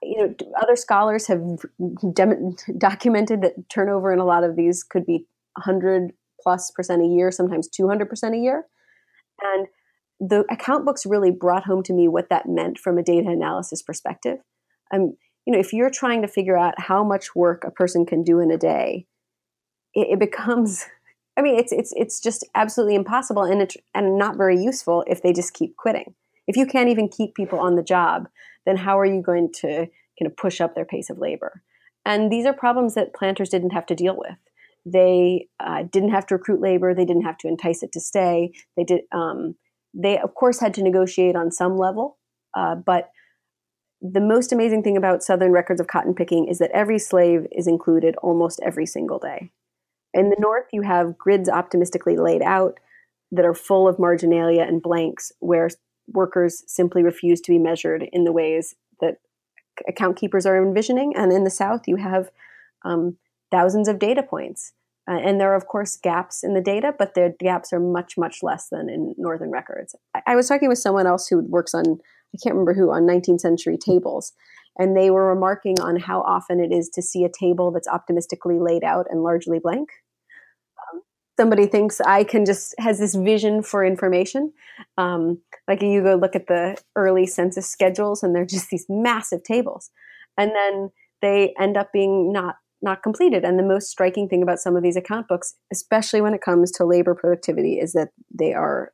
you 0.02 0.16
know, 0.26 0.34
other 0.62 0.78
scholars 0.78 1.28
have 1.28 1.44
dem- 2.14 2.56
documented 2.78 3.42
that 3.42 3.68
turnover 3.68 4.14
in 4.14 4.20
a 4.20 4.26
lot 4.26 4.46
of 4.46 4.56
these 4.56 4.84
could 4.84 5.06
be 5.06 5.26
100 5.56 6.14
plus 6.42 6.72
percent 6.72 7.02
a 7.02 7.08
year, 7.08 7.30
sometimes 7.30 7.68
200 7.68 8.08
percent 8.08 8.36
a 8.36 8.38
year. 8.38 8.68
And 9.42 9.68
the 10.20 10.46
account 10.52 10.86
books 10.86 11.06
really 11.06 11.32
brought 11.32 11.66
home 11.66 11.84
to 11.84 11.94
me 11.94 12.08
what 12.08 12.30
that 12.30 12.48
meant 12.48 12.78
from 12.78 12.98
a 12.98 13.04
data 13.04 13.30
analysis 13.30 13.82
perspective. 13.82 14.40
Um, 14.94 15.14
you 15.46 15.54
know, 15.54 15.60
if 15.60 15.74
you're 15.74 15.90
trying 15.90 16.22
to 16.22 16.28
figure 16.28 16.58
out 16.58 16.80
how 16.80 17.04
much 17.04 17.36
work 17.36 17.64
a 17.64 17.72
person 17.72 18.06
can 18.06 18.24
do 18.24 18.40
in 18.40 18.52
a 18.52 18.58
day, 18.58 19.08
it, 19.94 20.08
it 20.12 20.20
becomes 20.20 20.86
I 21.38 21.42
mean, 21.42 21.58
it's 21.58 21.72
it's 21.72 21.94
it's 21.96 22.20
just 22.20 22.46
absolutely 22.54 22.96
impossible 22.96 23.44
and 23.44 23.62
it, 23.62 23.76
and 23.96 24.18
not 24.18 24.36
very 24.36 24.62
useful 24.62 25.06
if 25.08 25.22
they 25.22 25.32
just 25.32 25.54
keep 25.54 25.78
quitting. 25.78 26.14
If 26.48 26.58
you 26.58 26.66
can't 26.66 26.90
even 26.90 27.08
keep 27.08 27.34
people 27.34 27.60
on 27.60 27.76
the 27.76 27.84
job, 27.84 28.28
then 28.66 28.76
how 28.76 29.00
are 29.00 29.06
you 29.06 29.22
going 29.22 29.54
to 29.62 29.70
kind 29.70 30.26
of 30.26 30.36
push 30.36 30.60
up 30.60 30.76
their 30.76 30.84
pace 30.84 31.10
of 31.10 31.18
labor? 31.18 31.62
And 32.06 32.30
these 32.30 32.46
are 32.46 32.52
problems 32.52 32.96
that 32.96 33.14
planters 33.14 33.50
didn't 33.50 33.70
have 33.70 33.86
to 33.86 33.96
deal 33.96 34.18
with. 34.18 34.38
They 34.86 35.48
uh, 35.62 35.84
didn't 35.84 36.10
have 36.10 36.26
to 36.28 36.36
recruit 36.36 36.60
labor. 36.60 36.94
They 36.94 37.06
didn't 37.06 37.24
have 37.24 37.38
to 37.38 37.48
entice 37.48 37.84
it 37.84 37.94
to 37.94 38.02
stay. 38.02 38.52
They 38.76 38.84
did. 38.84 39.02
Um, 39.14 39.56
they 39.94 40.18
of 40.18 40.36
course 40.36 40.60
had 40.60 40.74
to 40.76 40.84
negotiate 40.84 41.36
on 41.36 41.52
some 41.52 41.78
level, 41.78 42.18
uh, 42.56 42.76
but 42.76 43.12
the 44.02 44.22
most 44.22 44.52
amazing 44.52 44.84
thing 44.84 44.96
about 44.96 45.24
Southern 45.24 45.52
records 45.52 45.82
of 45.82 45.88
cotton 45.88 46.14
picking 46.14 46.48
is 46.48 46.60
that 46.60 46.72
every 46.72 47.00
slave 47.00 47.46
is 47.52 47.68
included 47.68 48.16
almost 48.18 48.60
every 48.64 48.86
single 48.86 49.20
day. 49.20 49.52
In 50.14 50.30
the 50.30 50.38
north, 50.40 50.68
you 50.72 50.84
have 50.84 51.18
grids 51.18 51.50
optimistically 51.50 52.18
laid 52.18 52.42
out 52.42 52.80
that 53.32 53.46
are 53.46 53.54
full 53.54 53.88
of 53.88 54.00
marginalia 54.00 54.64
and 54.64 54.82
blanks 54.82 55.32
where 55.40 55.70
workers 56.08 56.64
simply 56.66 57.04
refuse 57.04 57.42
to 57.42 57.52
be 57.52 57.60
measured 57.60 58.08
in 58.12 58.24
the 58.24 58.32
ways 58.32 58.76
that 59.02 59.18
account 59.88 60.18
keepers 60.18 60.46
are 60.46 60.62
envisioning. 60.62 61.16
And 61.16 61.32
in 61.32 61.44
the 61.44 61.50
south, 61.50 61.88
you 61.88 61.98
have 61.98 62.32
um, 62.84 63.18
thousands 63.52 63.88
of 63.88 64.00
data 64.00 64.24
points. 64.24 64.74
Uh, 65.10 65.18
and 65.24 65.40
there 65.40 65.52
are, 65.52 65.56
of 65.56 65.68
course, 65.68 65.98
gaps 65.98 66.44
in 66.44 66.54
the 66.54 66.62
data, 66.62 66.94
but 66.98 67.16
the 67.16 67.34
gaps 67.40 67.74
are 67.74 67.80
much, 67.80 68.18
much 68.18 68.44
less 68.44 68.70
than 68.70 68.90
in 68.90 69.16
Northern 69.18 69.50
records. 69.50 69.96
I, 70.16 70.22
I 70.28 70.36
was 70.36 70.48
talking 70.48 70.70
with 70.70 70.78
someone 70.78 71.08
else 71.08 71.28
who 71.28 71.40
works 71.40 71.74
on, 71.74 71.86
I 71.86 72.38
can't 72.44 72.54
remember 72.54 72.74
who, 72.74 72.92
on 72.92 73.04
19th 73.04 73.42
century 73.42 73.78
tables 73.78 74.34
and 74.80 74.96
they 74.96 75.12
were 75.12 75.28
remarking 75.28 75.80
on 75.82 75.98
how 75.98 76.22
often 76.22 76.60
it 76.60 76.72
is 76.72 76.90
to 76.90 77.02
see 77.02 77.26
a 77.26 77.30
table 77.30 77.70
that's 77.70 77.88
optimistically 77.88 78.60
laid 78.60 78.84
out 78.84 79.06
and 79.10 79.22
largely 79.22 79.60
blank. 79.60 79.90
Um, 80.80 81.02
somebody 81.38 81.68
thinks 81.68 82.00
I 82.02 82.24
can 82.24 82.46
just 82.46 82.74
has 82.80 82.98
this 82.98 83.14
vision 83.14 83.62
for 83.62 83.86
information. 83.86 84.54
Um, 84.98 85.42
like 85.68 85.82
you 85.82 86.02
go 86.02 86.16
look 86.16 86.36
at 86.36 86.48
the 86.48 86.78
early 86.96 87.28
census 87.28 87.70
schedules, 87.70 88.24
and 88.24 88.34
they're 88.34 88.46
just 88.46 88.70
these 88.70 88.86
massive 88.88 89.44
tables, 89.44 89.92
and 90.38 90.52
then 90.56 90.90
they 91.22 91.54
end 91.60 91.76
up 91.76 91.92
being 91.92 92.32
not 92.32 92.56
not 92.82 93.04
completed. 93.04 93.44
And 93.44 93.60
the 93.60 93.64
most 93.64 93.90
striking 93.90 94.28
thing 94.30 94.42
about 94.42 94.60
some 94.60 94.76
of 94.76 94.84
these 94.84 94.96
account 94.96 95.28
books, 95.28 95.56
especially 95.72 96.22
when 96.22 96.34
it 96.34 96.42
comes 96.42 96.72
to 96.74 96.86
labor 96.86 97.14
productivity, 97.16 97.80
is 97.80 97.94
that 97.94 98.10
they 98.34 98.54
are 98.54 98.94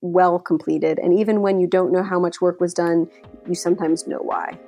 well 0.00 0.38
completed. 0.38 0.98
And 0.98 1.18
even 1.18 1.42
when 1.42 1.60
you 1.60 1.66
don't 1.66 1.92
know 1.92 2.02
how 2.02 2.18
much 2.18 2.40
work 2.40 2.60
was 2.60 2.74
done, 2.74 3.08
you 3.46 3.54
sometimes 3.54 4.06
know 4.06 4.18
why. 4.18 4.58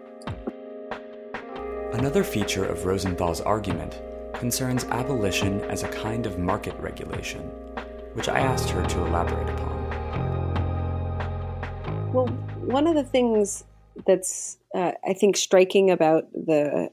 Another 1.92 2.24
feature 2.24 2.64
of 2.64 2.86
Rosenthal's 2.86 3.40
argument 3.40 4.00
concerns 4.34 4.84
abolition 4.84 5.60
as 5.62 5.82
a 5.82 5.88
kind 5.88 6.26
of 6.26 6.38
market 6.38 6.74
regulation, 6.78 7.40
which 8.14 8.28
I 8.28 8.40
asked 8.40 8.70
her 8.70 8.84
to 8.84 9.06
elaborate 9.06 9.48
upon. 9.50 9.72
Well, 12.12 12.26
one 12.60 12.86
of 12.86 12.94
the 12.94 13.04
things 13.04 13.64
that's, 14.06 14.58
uh, 14.74 14.92
I 15.06 15.12
think, 15.12 15.36
striking 15.36 15.90
about 15.90 16.32
the 16.32 16.90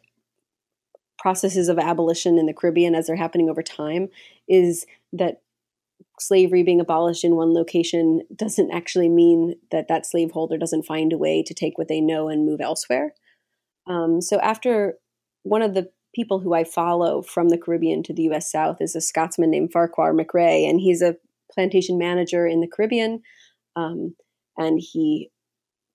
processes 1.19 1.69
of 1.69 1.77
abolition 1.77 2.38
in 2.38 2.45
the 2.45 2.53
Caribbean 2.53 2.95
as 2.95 3.08
they're 3.08 3.15
happening 3.15 3.49
over 3.49 3.62
time 3.62 4.08
is 4.47 4.86
that 5.13 5.41
slavery 6.19 6.63
being 6.63 6.79
abolished 6.79 7.23
in 7.23 7.36
one 7.36 7.53
location 7.53 8.21
doesn't 8.36 8.71
actually 8.71 9.10
mean 9.10 9.55
that 9.71 9.88
that 9.88 10.05
slaveholder 10.05 10.58
doesn't 10.58 10.86
find 10.86 11.13
a 11.13 11.17
way 11.17 11.43
to 11.43 11.53
take 11.53 11.77
what 11.77 11.88
they 11.88 12.01
know 12.01 12.29
and 12.29 12.45
move 12.45 12.62
elsewhere. 12.62 13.13
Um, 13.88 14.21
so 14.21 14.39
after 14.39 14.95
one 15.43 15.62
of 15.62 15.73
the 15.73 15.89
people 16.13 16.39
who 16.39 16.53
I 16.53 16.63
follow 16.63 17.21
from 17.21 17.49
the 17.49 17.58
Caribbean 17.58 18.03
to 18.03 18.13
the 18.13 18.23
U.S. 18.23 18.51
South 18.51 18.82
is 18.82 18.95
a 18.95 19.01
Scotsman 19.01 19.51
named 19.51 19.71
Farquhar 19.71 20.13
McRae, 20.13 20.69
and 20.69 20.79
he's 20.79 21.01
a 21.01 21.15
plantation 21.51 21.97
manager 21.97 22.47
in 22.47 22.62
the 22.62 22.67
Caribbean, 22.67 23.21
um, 23.75 24.15
and 24.58 24.79
he 24.82 25.29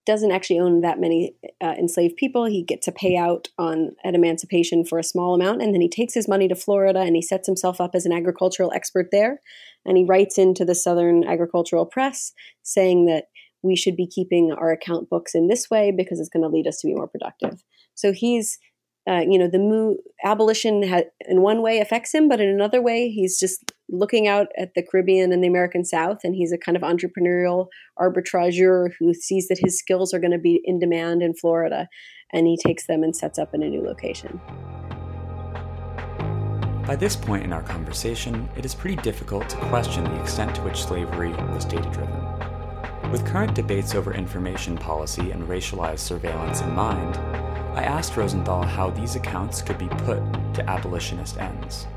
doesn't 0.06 0.32
actually 0.32 0.58
own 0.58 0.82
that 0.82 1.00
many 1.00 1.34
uh, 1.62 1.74
enslaved 1.78 2.16
people. 2.16 2.44
He 2.44 2.62
gets 2.62 2.86
a 2.86 2.92
payout 2.92 3.48
on 3.58 3.92
at 4.04 4.14
emancipation 4.14 4.84
for 4.84 4.98
a 4.98 5.04
small 5.04 5.34
amount, 5.34 5.62
and 5.62 5.72
then 5.72 5.80
he 5.80 5.88
takes 5.88 6.14
his 6.14 6.28
money 6.28 6.48
to 6.48 6.54
Florida 6.54 7.00
and 7.00 7.16
he 7.16 7.22
sets 7.22 7.46
himself 7.46 7.80
up 7.80 7.94
as 7.94 8.04
an 8.06 8.12
agricultural 8.12 8.72
expert 8.74 9.08
there. 9.12 9.40
And 9.84 9.96
he 9.96 10.04
writes 10.04 10.38
into 10.38 10.64
the 10.64 10.74
Southern 10.74 11.24
Agricultural 11.24 11.86
Press 11.86 12.32
saying 12.62 13.06
that 13.06 13.24
we 13.62 13.76
should 13.76 13.96
be 13.96 14.06
keeping 14.06 14.52
our 14.52 14.70
account 14.70 15.08
books 15.08 15.34
in 15.34 15.48
this 15.48 15.70
way 15.70 15.90
because 15.90 16.20
it's 16.20 16.28
going 16.28 16.42
to 16.42 16.54
lead 16.54 16.66
us 16.66 16.80
to 16.80 16.86
be 16.86 16.94
more 16.94 17.08
productive. 17.08 17.64
So 17.94 18.12
he's, 18.12 18.58
uh, 19.06 19.20
you 19.28 19.38
know, 19.38 19.48
the 19.48 19.96
abolition 20.24 20.86
ha- 20.86 21.02
in 21.28 21.42
one 21.42 21.60
way 21.60 21.78
affects 21.78 22.14
him, 22.14 22.28
but 22.28 22.40
in 22.40 22.48
another 22.48 22.80
way, 22.80 23.10
he's 23.10 23.38
just 23.38 23.72
looking 23.90 24.26
out 24.26 24.46
at 24.58 24.74
the 24.74 24.82
Caribbean 24.82 25.30
and 25.30 25.44
the 25.44 25.48
American 25.48 25.84
South, 25.84 26.20
and 26.24 26.34
he's 26.34 26.52
a 26.52 26.58
kind 26.58 26.76
of 26.76 26.82
entrepreneurial 26.82 27.66
arbitrageur 27.98 28.90
who 28.98 29.12
sees 29.12 29.48
that 29.48 29.58
his 29.58 29.78
skills 29.78 30.14
are 30.14 30.18
going 30.18 30.30
to 30.30 30.38
be 30.38 30.62
in 30.64 30.78
demand 30.78 31.22
in 31.22 31.34
Florida, 31.34 31.88
and 32.32 32.46
he 32.46 32.56
takes 32.56 32.86
them 32.86 33.02
and 33.02 33.14
sets 33.14 33.38
up 33.38 33.52
in 33.52 33.62
a 33.62 33.68
new 33.68 33.82
location. 33.82 34.40
By 36.86 36.96
this 36.96 37.16
point 37.16 37.44
in 37.44 37.52
our 37.52 37.62
conversation, 37.62 38.48
it 38.56 38.64
is 38.64 38.74
pretty 38.74 38.96
difficult 38.96 39.48
to 39.50 39.56
question 39.56 40.04
the 40.04 40.20
extent 40.20 40.54
to 40.56 40.62
which 40.62 40.84
slavery 40.84 41.30
was 41.52 41.64
data 41.64 41.88
driven. 41.90 42.20
With 43.10 43.26
current 43.26 43.54
debates 43.54 43.94
over 43.94 44.12
information 44.12 44.76
policy 44.76 45.30
and 45.30 45.46
racialized 45.48 46.00
surveillance 46.00 46.62
in 46.62 46.74
mind, 46.74 47.16
I 47.74 47.82
asked 47.82 48.16
Rosenthal 48.16 48.62
how 48.62 48.90
these 48.90 49.16
accounts 49.16 49.60
could 49.60 49.78
be 49.78 49.88
put 49.88 50.22
to 50.54 50.70
abolitionist 50.70 51.38
ends. 51.38 51.88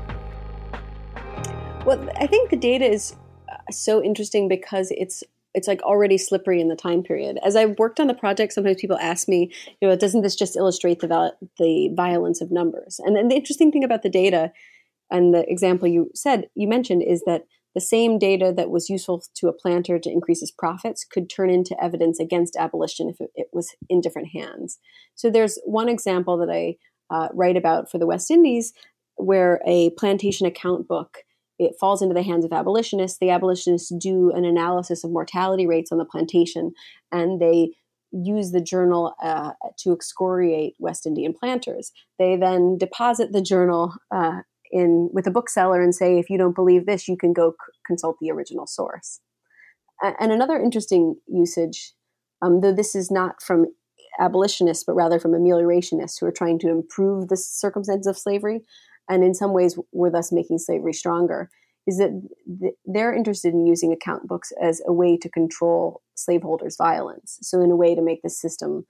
Well, 1.86 2.08
I 2.16 2.26
think 2.26 2.50
the 2.50 2.56
data 2.56 2.84
is 2.84 3.14
uh, 3.48 3.56
so 3.70 4.02
interesting 4.02 4.48
because 4.48 4.90
it's 4.90 5.22
it's 5.54 5.68
like 5.68 5.80
already 5.82 6.18
slippery 6.18 6.60
in 6.60 6.68
the 6.68 6.76
time 6.76 7.02
period. 7.02 7.38
As 7.44 7.56
I've 7.56 7.78
worked 7.78 8.00
on 8.00 8.06
the 8.06 8.14
project, 8.14 8.52
sometimes 8.52 8.80
people 8.80 8.98
ask 8.98 9.28
me, 9.28 9.50
you 9.80 9.88
know, 9.88 9.96
doesn't 9.96 10.22
this 10.22 10.36
just 10.36 10.56
illustrate 10.56 10.98
the 11.00 11.34
the 11.58 11.90
violence 11.94 12.40
of 12.40 12.50
numbers? 12.50 13.00
And 13.04 13.14
then 13.14 13.28
the 13.28 13.36
interesting 13.36 13.70
thing 13.70 13.84
about 13.84 14.02
the 14.02 14.10
data 14.10 14.52
and 15.10 15.32
the 15.32 15.48
example 15.50 15.86
you 15.88 16.10
said 16.14 16.50
you 16.54 16.66
mentioned 16.66 17.02
is 17.02 17.22
that 17.24 17.46
the 17.74 17.80
same 17.80 18.18
data 18.18 18.52
that 18.56 18.70
was 18.70 18.88
useful 18.90 19.22
to 19.36 19.48
a 19.48 19.52
planter 19.52 19.98
to 19.98 20.10
increase 20.10 20.40
his 20.40 20.50
profits 20.50 21.04
could 21.04 21.30
turn 21.30 21.50
into 21.50 21.76
evidence 21.82 22.18
against 22.18 22.56
abolition 22.56 23.08
if 23.08 23.16
it, 23.34 23.48
was 23.52 23.74
in 23.88 24.00
different 24.00 24.28
hands. 24.28 24.78
So 25.14 25.30
there's 25.30 25.58
one 25.64 25.88
example 25.88 26.38
that 26.38 26.50
I 26.50 26.76
uh, 27.10 27.28
write 27.32 27.56
about 27.56 27.90
for 27.90 27.98
the 27.98 28.06
West 28.06 28.30
Indies 28.30 28.72
where 29.16 29.60
a 29.66 29.90
plantation 29.90 30.46
account 30.46 30.86
book 30.86 31.18
it 31.58 31.74
falls 31.78 32.02
into 32.02 32.14
the 32.14 32.22
hands 32.22 32.44
of 32.44 32.52
abolitionists. 32.52 33.18
The 33.18 33.30
abolitionists 33.30 33.92
do 34.00 34.30
an 34.30 34.44
analysis 34.44 35.02
of 35.02 35.10
mortality 35.10 35.66
rates 35.66 35.90
on 35.90 35.98
the 35.98 36.04
plantation, 36.04 36.72
and 37.10 37.40
they 37.40 37.72
use 38.12 38.52
the 38.52 38.60
journal 38.60 39.14
uh, 39.22 39.52
to 39.78 39.92
excoriate 39.92 40.74
West 40.78 41.04
Indian 41.04 41.34
planters. 41.34 41.92
They 42.18 42.36
then 42.36 42.78
deposit 42.78 43.32
the 43.32 43.42
journal 43.42 43.94
uh, 44.10 44.42
in 44.70 45.10
with 45.12 45.26
a 45.26 45.30
bookseller 45.30 45.82
and 45.82 45.94
say, 45.94 46.18
if 46.18 46.30
you 46.30 46.38
don't 46.38 46.54
believe 46.54 46.86
this, 46.86 47.08
you 47.08 47.16
can 47.16 47.32
go 47.32 47.52
c- 47.52 47.78
consult 47.86 48.16
the 48.20 48.30
original 48.30 48.66
source. 48.66 49.20
And 50.02 50.30
another 50.30 50.56
interesting 50.56 51.16
usage, 51.26 51.92
um, 52.40 52.60
though 52.60 52.72
this 52.72 52.94
is 52.94 53.10
not 53.10 53.42
from 53.42 53.66
abolitionists, 54.20 54.84
but 54.84 54.94
rather 54.94 55.18
from 55.18 55.32
ameliorationists 55.32 56.20
who 56.20 56.26
are 56.26 56.32
trying 56.32 56.58
to 56.60 56.68
improve 56.68 57.28
the 57.28 57.36
circumstances 57.36 58.06
of 58.06 58.16
slavery, 58.16 58.60
and 59.08 59.24
in 59.24 59.34
some 59.34 59.52
ways 59.52 59.78
were 59.92 60.10
thus 60.10 60.30
making 60.30 60.58
slavery 60.58 60.92
stronger, 60.92 61.50
is 61.86 61.98
that 61.98 62.10
th- 62.60 62.74
they're 62.84 63.14
interested 63.14 63.54
in 63.54 63.66
using 63.66 63.92
account 63.92 64.28
books 64.28 64.52
as 64.62 64.80
a 64.86 64.92
way 64.92 65.16
to 65.16 65.28
control 65.28 66.02
slaveholders' 66.14 66.76
violence. 66.76 67.38
So, 67.42 67.60
in 67.60 67.70
a 67.70 67.76
way 67.76 67.94
to 67.94 68.02
make 68.02 68.22
the 68.22 68.30
system 68.30 68.86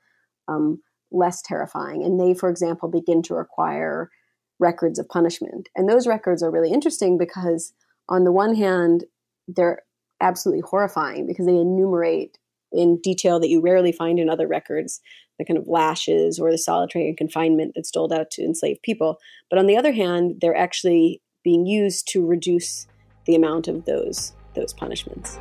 um, 0.49 0.83
less 1.11 1.41
terrifying. 1.43 2.03
And 2.03 2.21
they, 2.21 2.35
for 2.35 2.51
example, 2.51 2.89
begin 2.89 3.23
to 3.25 3.35
require 3.35 4.11
records 4.59 4.99
of 4.99 5.09
punishment. 5.09 5.69
And 5.77 5.89
those 5.89 6.07
records 6.07 6.43
are 6.43 6.51
really 6.51 6.73
interesting 6.73 7.19
because, 7.19 7.73
on 8.09 8.25
the 8.25 8.33
one 8.33 8.55
hand, 8.55 9.05
they're 9.47 9.83
absolutely 10.21 10.63
horrifying 10.63 11.27
because 11.27 11.47
they 11.47 11.57
enumerate 11.57 12.39
in 12.73 13.01
detail 13.01 13.41
that 13.41 13.49
you 13.49 13.61
rarely 13.61 13.93
find 13.93 14.19
in 14.19 14.29
other 14.29 14.47
records 14.47 15.01
the 15.39 15.45
kind 15.45 15.59
of 15.59 15.69
lashes 15.69 16.39
or 16.39 16.51
the 16.51 16.59
solitary 16.59 17.09
and 17.09 17.17
confinement 17.17 17.73
that's 17.75 17.91
doled 17.91 18.13
out 18.13 18.31
to 18.33 18.43
enslaved 18.43 18.83
people. 18.83 19.19
But 19.49 19.59
on 19.59 19.67
the 19.67 19.77
other 19.77 19.93
hand, 19.93 20.39
they're 20.41 20.57
actually 20.57 21.23
being 21.45 21.67
used 21.67 22.09
to 22.09 22.27
reduce 22.27 22.87
the 23.27 23.35
amount 23.35 23.69
of 23.69 23.85
those 23.85 24.33
those 24.55 24.73
punishments. 24.73 25.39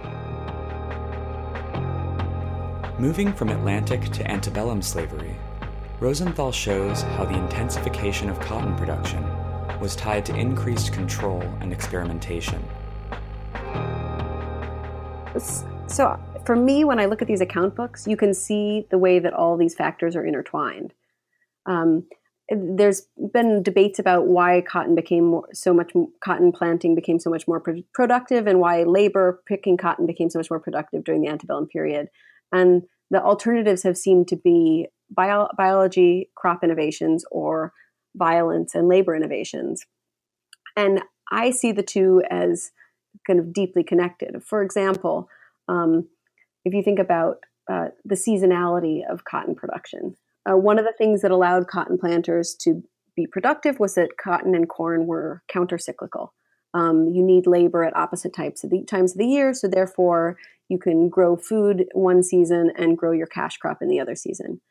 Moving 3.00 3.34
from 3.34 3.50
Atlantic 3.50 4.04
to 4.12 4.30
antebellum 4.30 4.82
slavery, 4.82 5.36
Rosenthal 6.00 6.52
shows 6.52 7.02
how 7.02 7.26
the 7.26 7.36
intensification 7.36 8.30
of 8.30 8.40
cotton 8.40 8.76
production 8.76 9.24
was 9.80 9.96
tied 9.96 10.24
to 10.28 10.36
increased 10.36 10.94
control 10.94 11.42
and 11.60 11.74
experimentation. 11.74 12.64
So, 15.88 16.20
for 16.46 16.56
me, 16.56 16.84
when 16.84 17.00
I 17.00 17.06
look 17.06 17.24
at 17.24 17.28
these 17.28 17.42
account 17.42 17.76
books, 17.76 18.06
you 18.06 18.16
can 18.16 18.36
see 18.36 18.86
the 18.92 19.00
way 19.00 19.18
that 19.18 19.34
all 19.34 19.58
these 19.58 19.74
factors 19.74 20.16
are 20.16 20.24
intertwined. 20.24 20.94
Um, 21.66 22.08
there's 22.50 23.08
been 23.34 23.64
debates 23.64 23.98
about 23.98 24.28
why 24.28 24.62
cotton 24.62 24.94
became 24.94 25.26
more, 25.26 25.48
so 25.52 25.74
much 25.74 25.94
cotton 26.24 26.52
planting 26.52 26.94
became 26.94 27.20
so 27.20 27.32
much 27.32 27.48
more 27.48 27.60
pro- 27.60 27.82
productive 27.94 28.46
and 28.46 28.60
why 28.60 28.84
labor 28.84 29.42
picking 29.48 29.78
cotton 29.78 30.06
became 30.06 30.30
so 30.30 30.38
much 30.38 30.52
more 30.52 30.60
productive 30.60 31.04
during 31.04 31.22
the 31.22 31.28
antebellum 31.28 31.68
period 31.68 32.08
and 32.54 32.84
the 33.12 33.22
alternatives 33.22 33.84
have 33.84 33.98
seemed 33.98 34.30
to 34.30 34.38
be 34.38 34.88
bio- 35.10 35.50
biology, 35.58 36.30
crop 36.36 36.64
innovations, 36.64 37.26
or 37.32 37.74
violence 38.16 38.76
and 38.76 38.88
labor 38.88 39.16
innovations. 39.16 39.86
And 40.76 41.02
I 41.32 41.52
see 41.52 41.72
the 41.72 41.84
two 41.84 42.22
as 42.30 42.72
kind 43.26 43.40
of 43.40 43.54
deeply 43.54 43.84
connected. 43.84 44.44
For 44.44 44.62
example, 44.62 45.28
um, 45.68 46.08
if 46.66 46.74
you 46.74 46.84
think 46.84 47.00
about 47.00 47.38
uh, 47.70 47.88
the 48.06 48.16
seasonality 48.16 49.02
of 49.10 49.26
cotton 49.26 49.56
production, 49.56 50.16
uh, 50.50 50.56
one 50.56 50.80
of 50.80 50.86
the 50.86 50.94
things 50.98 51.22
that 51.22 51.32
allowed 51.32 51.68
cotton 51.68 51.98
planters 51.98 52.56
to 52.62 52.84
be 53.16 53.28
productive 53.28 53.80
was 53.80 53.96
that 53.96 54.18
cotton 54.22 54.56
and 54.56 54.70
corn 54.70 55.08
were 55.08 55.44
countercyclical. 55.54 56.30
Um, 56.74 57.08
you 57.08 57.24
need 57.24 57.48
labor 57.48 57.84
at 57.84 57.96
opposite 57.96 58.34
types 58.34 58.64
of 58.64 58.70
the 58.70 58.84
times 58.84 59.14
of 59.14 59.18
the 59.18 59.26
year, 59.26 59.54
so 59.54 59.68
therefore 59.68 60.38
you 60.70 60.78
can 60.78 61.10
grow 61.10 61.36
food 61.36 61.86
one 61.94 62.22
season 62.22 62.72
and 62.78 62.98
grow 62.98 63.12
your 63.12 63.28
cash 63.28 63.58
crop 63.58 63.82
in 63.82 63.88
the 63.88 64.00
other 64.00 64.16
season. 64.16 64.62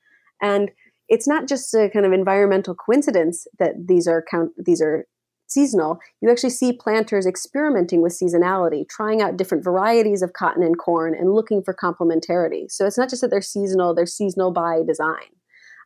And 0.43 0.71
it's 1.09 1.29
not 1.29 1.49
just 1.49 1.73
a 1.75 1.89
kind 1.93 2.05
of 2.05 2.13
environmental 2.13 2.75
coincidence 2.75 3.47
that 3.59 3.75
these 3.87 4.09
are 4.09 4.25
count 4.31 4.53
these 4.59 4.83
are 4.83 5.07
seasonal. 5.49 5.99
You 6.21 6.31
actually 6.31 6.51
see 6.51 6.73
planters 6.73 7.27
experimenting 7.27 8.03
with 8.03 8.19
seasonality, 8.21 8.89
trying 8.89 9.23
out 9.23 9.37
different 9.37 9.63
varieties 9.63 10.23
of 10.23 10.33
cotton 10.33 10.63
and 10.63 10.77
corn 10.77 11.15
and 11.15 11.33
looking 11.33 11.63
for 11.63 11.73
complementarity. 11.73 12.65
So 12.69 12.85
it's 12.85 12.99
not 12.99 13.09
just 13.09 13.23
that 13.23 13.31
they're 13.31 13.41
seasonal, 13.41 13.95
they're 13.95 14.07
seasonal 14.07 14.51
by 14.51 14.83
design. 14.87 15.31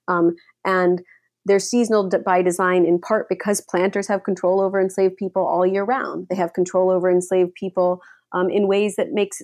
Um, 0.09 0.35
and 0.65 1.03
they're 1.45 1.59
seasonal 1.59 2.11
by 2.25 2.43
design 2.43 2.85
in 2.85 3.01
part 3.01 3.29
because 3.29 3.61
planters 3.61 4.09
have 4.09 4.25
control 4.25 4.61
over 4.61 4.81
enslaved 4.81 5.17
people 5.17 5.47
all 5.47 5.67
year 5.67 5.85
round. 5.85 6.27
They 6.29 6.37
have 6.37 6.53
control 6.53 6.91
over 6.91 7.11
enslaved 7.11 7.55
people 7.55 8.01
um, 8.33 8.51
in 8.51 8.67
ways 8.67 8.97
that 8.97 9.13
makes 9.13 9.41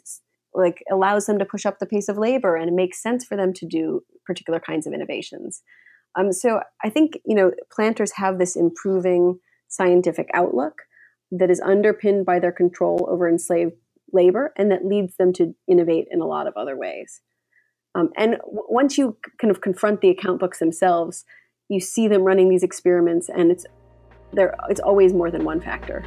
like 0.57 0.83
allows 0.91 1.27
them 1.27 1.39
to 1.39 1.45
push 1.45 1.67
up 1.67 1.79
the 1.79 1.87
pace 1.87 2.09
of 2.09 2.19
labor 2.19 2.57
and 2.57 2.69
it 2.69 2.75
makes 2.75 3.03
sense 3.03 3.25
for 3.25 3.37
them 3.37 3.53
to 3.53 3.67
do 3.67 4.03
particular 4.25 4.61
kinds 4.61 4.87
of 4.87 4.93
innovations. 4.93 5.63
Um, 6.19 6.33
so 6.33 6.61
i 6.83 6.89
think 6.89 7.19
you 7.27 7.35
know 7.35 7.53
planters 7.71 8.13
have 8.13 8.39
this 8.39 8.57
improving 8.57 9.39
scientific 9.69 10.29
outlook 10.33 10.83
that 11.31 11.51
is 11.51 11.61
underpinned 11.61 12.25
by 12.25 12.39
their 12.39 12.53
control 12.53 13.07
over 13.11 13.29
enslaved 13.29 13.75
labor 14.13 14.53
and 14.57 14.71
that 14.71 14.87
leads 14.87 15.17
them 15.17 15.33
to 15.35 15.55
innovate 15.69 16.07
in 16.11 16.21
a 16.21 16.27
lot 16.27 16.47
of 16.47 16.55
other 16.57 16.77
ways. 16.77 17.21
Um, 17.97 18.11
and 18.17 18.37
w- 18.39 18.63
once 18.69 18.97
you 18.97 19.17
kind 19.41 19.51
of 19.51 19.61
confront 19.61 20.01
the 20.01 20.11
account 20.11 20.41
books 20.41 20.59
themselves 20.59 21.25
you 21.69 21.81
see 21.81 22.07
them 22.09 22.23
running 22.23 22.49
these 22.49 22.63
experiments 22.63 23.29
and 23.29 23.51
it's 23.51 23.67
there 24.33 24.55
it's 24.69 24.81
always 24.81 25.13
more 25.13 25.31
than 25.31 25.45
one 25.45 25.61
factor 25.61 26.05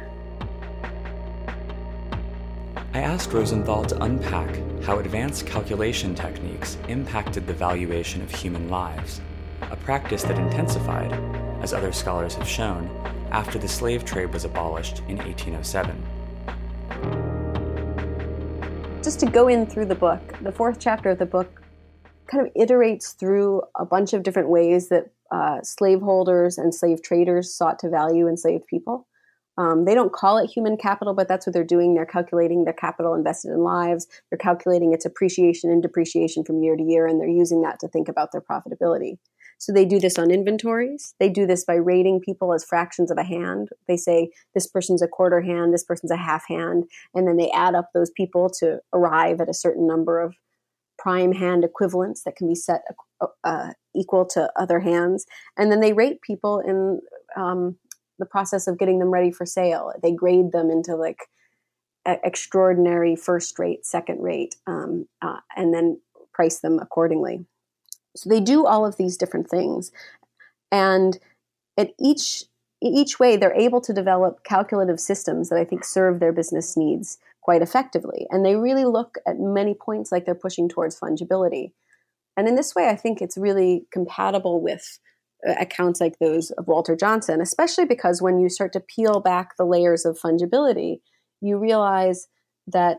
I 2.92 3.02
asked 3.02 3.32
Rosenthal 3.32 3.84
to 3.84 4.02
unpack 4.02 4.58
how 4.82 4.98
advanced 4.98 5.46
calculation 5.46 6.12
techniques 6.12 6.76
impacted 6.88 7.46
the 7.46 7.52
valuation 7.52 8.20
of 8.20 8.34
human 8.34 8.68
lives, 8.68 9.20
a 9.60 9.76
practice 9.76 10.24
that 10.24 10.36
intensified, 10.36 11.12
as 11.62 11.72
other 11.72 11.92
scholars 11.92 12.34
have 12.34 12.48
shown, 12.48 12.90
after 13.30 13.60
the 13.60 13.68
slave 13.68 14.04
trade 14.04 14.32
was 14.32 14.44
abolished 14.44 15.02
in 15.06 15.18
1807. 15.18 16.02
Just 19.04 19.20
to 19.20 19.26
go 19.26 19.46
in 19.46 19.66
through 19.66 19.86
the 19.86 19.94
book, 19.94 20.34
the 20.42 20.50
fourth 20.50 20.80
chapter 20.80 21.10
of 21.10 21.20
the 21.20 21.26
book 21.26 21.62
kind 22.26 22.44
of 22.44 22.52
iterates 22.54 23.16
through 23.16 23.62
a 23.78 23.84
bunch 23.84 24.14
of 24.14 24.24
different 24.24 24.48
ways 24.48 24.88
that 24.88 25.10
uh, 25.30 25.62
slaveholders 25.62 26.58
and 26.58 26.74
slave 26.74 27.02
traders 27.04 27.54
sought 27.54 27.78
to 27.78 27.88
value 27.88 28.26
enslaved 28.26 28.66
people. 28.66 29.06
Um, 29.58 29.84
they 29.84 29.94
don't 29.94 30.12
call 30.12 30.38
it 30.38 30.50
human 30.50 30.76
capital, 30.76 31.12
but 31.12 31.28
that's 31.28 31.46
what 31.46 31.52
they're 31.52 31.64
doing. 31.64 31.94
They're 31.94 32.06
calculating 32.06 32.64
their 32.64 32.74
capital 32.74 33.14
invested 33.14 33.50
in 33.50 33.58
lives. 33.58 34.06
They're 34.30 34.38
calculating 34.38 34.94
its 34.94 35.04
appreciation 35.04 35.70
and 35.70 35.82
depreciation 35.82 36.44
from 36.44 36.62
year 36.62 36.76
to 36.76 36.82
year, 36.82 37.06
and 37.06 37.20
they're 37.20 37.28
using 37.28 37.60
that 37.62 37.78
to 37.80 37.88
think 37.88 38.08
about 38.08 38.32
their 38.32 38.40
profitability. 38.40 39.18
So 39.58 39.72
they 39.72 39.84
do 39.84 40.00
this 40.00 40.18
on 40.18 40.30
inventories. 40.30 41.14
They 41.20 41.28
do 41.28 41.46
this 41.46 41.64
by 41.66 41.74
rating 41.74 42.20
people 42.20 42.54
as 42.54 42.64
fractions 42.64 43.10
of 43.10 43.18
a 43.18 43.22
hand. 43.22 43.68
They 43.86 43.98
say 43.98 44.30
this 44.54 44.66
person's 44.66 45.02
a 45.02 45.08
quarter 45.08 45.42
hand, 45.42 45.74
this 45.74 45.84
person's 45.84 46.10
a 46.10 46.16
half 46.16 46.48
hand, 46.48 46.84
and 47.14 47.28
then 47.28 47.36
they 47.36 47.50
add 47.50 47.74
up 47.74 47.90
those 47.92 48.10
people 48.10 48.48
to 48.60 48.78
arrive 48.94 49.38
at 49.40 49.50
a 49.50 49.54
certain 49.54 49.86
number 49.86 50.18
of 50.18 50.34
prime 50.98 51.32
hand 51.32 51.64
equivalents 51.64 52.22
that 52.24 52.36
can 52.36 52.48
be 52.48 52.54
set 52.54 52.82
uh, 53.44 53.72
equal 53.94 54.24
to 54.26 54.50
other 54.56 54.80
hands. 54.80 55.26
And 55.58 55.70
then 55.70 55.80
they 55.80 55.92
rate 55.92 56.22
people 56.22 56.60
in 56.60 57.00
um, 57.36 57.76
the 58.20 58.26
process 58.26 58.68
of 58.68 58.78
getting 58.78 59.00
them 59.00 59.10
ready 59.10 59.32
for 59.32 59.44
sale. 59.44 59.92
They 60.02 60.12
grade 60.12 60.52
them 60.52 60.70
into 60.70 60.94
like 60.94 61.28
extraordinary 62.06 63.16
first 63.16 63.58
rate, 63.58 63.84
second 63.84 64.22
rate, 64.22 64.56
um, 64.66 65.06
uh, 65.22 65.40
and 65.56 65.74
then 65.74 66.00
price 66.32 66.60
them 66.60 66.78
accordingly. 66.80 67.44
So 68.16 68.28
they 68.28 68.40
do 68.40 68.66
all 68.66 68.86
of 68.86 68.96
these 68.96 69.16
different 69.16 69.48
things, 69.48 69.92
and 70.72 71.18
at 71.76 71.90
each 71.98 72.44
each 72.82 73.20
way 73.20 73.36
they're 73.36 73.54
able 73.54 73.80
to 73.82 73.92
develop 73.92 74.42
calculative 74.42 74.98
systems 74.98 75.48
that 75.48 75.58
I 75.58 75.64
think 75.64 75.84
serve 75.84 76.18
their 76.18 76.32
business 76.32 76.76
needs 76.76 77.18
quite 77.42 77.62
effectively. 77.62 78.26
And 78.30 78.44
they 78.44 78.56
really 78.56 78.84
look 78.86 79.18
at 79.26 79.38
many 79.38 79.74
points 79.74 80.10
like 80.10 80.24
they're 80.24 80.34
pushing 80.34 80.68
towards 80.68 80.98
fungibility. 80.98 81.72
And 82.36 82.48
in 82.48 82.54
this 82.54 82.74
way, 82.74 82.88
I 82.88 82.96
think 82.96 83.20
it's 83.20 83.36
really 83.36 83.86
compatible 83.92 84.60
with 84.60 84.98
Uh, 85.48 85.54
accounts 85.58 86.00
like 86.00 86.18
those 86.18 86.50
of 86.52 86.66
Walter 86.66 86.94
Johnson, 86.94 87.40
especially 87.40 87.86
because 87.86 88.20
when 88.20 88.40
you 88.40 88.50
start 88.50 88.72
to 88.74 88.80
peel 88.80 89.20
back 89.20 89.56
the 89.56 89.64
layers 89.64 90.04
of 90.04 90.18
fungibility, 90.18 91.00
you 91.40 91.56
realize 91.56 92.28
that 92.66 92.98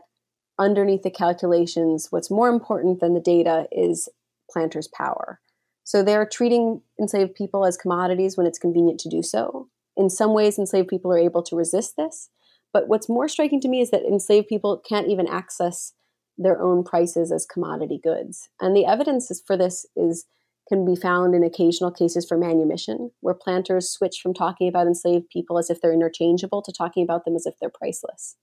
underneath 0.58 1.02
the 1.02 1.10
calculations, 1.10 2.08
what's 2.10 2.30
more 2.30 2.48
important 2.48 3.00
than 3.00 3.14
the 3.14 3.20
data 3.20 3.66
is 3.70 4.08
planters' 4.50 4.88
power. 4.88 5.40
So 5.84 6.02
they're 6.02 6.26
treating 6.26 6.82
enslaved 7.00 7.34
people 7.34 7.64
as 7.64 7.76
commodities 7.76 8.36
when 8.36 8.46
it's 8.46 8.58
convenient 8.58 8.98
to 9.00 9.08
do 9.08 9.22
so. 9.22 9.68
In 9.96 10.10
some 10.10 10.32
ways, 10.34 10.58
enslaved 10.58 10.88
people 10.88 11.12
are 11.12 11.18
able 11.18 11.42
to 11.44 11.56
resist 11.56 11.96
this. 11.96 12.28
But 12.72 12.88
what's 12.88 13.08
more 13.08 13.28
striking 13.28 13.60
to 13.60 13.68
me 13.68 13.80
is 13.80 13.90
that 13.90 14.02
enslaved 14.02 14.48
people 14.48 14.82
can't 14.88 15.08
even 15.08 15.28
access 15.28 15.92
their 16.38 16.60
own 16.60 16.82
prices 16.82 17.30
as 17.30 17.46
commodity 17.46 18.00
goods. 18.02 18.48
And 18.60 18.74
the 18.74 18.86
evidence 18.86 19.30
for 19.46 19.56
this 19.56 19.86
is 19.94 20.24
can 20.68 20.84
be 20.84 20.96
found 20.96 21.34
in 21.34 21.42
occasional 21.42 21.90
cases 21.90 22.26
for 22.26 22.38
manumission, 22.38 23.10
where 23.20 23.34
planters 23.34 23.90
switch 23.90 24.20
from 24.22 24.32
talking 24.32 24.68
about 24.68 24.86
enslaved 24.86 25.28
people 25.28 25.58
as 25.58 25.70
if 25.70 25.80
they're 25.80 25.92
interchangeable 25.92 26.62
to 26.62 26.72
talking 26.72 27.02
about 27.02 27.24
them 27.24 27.34
as 27.34 27.46
if 27.46 27.54
they're 27.60 27.70
priceless. 27.70 28.36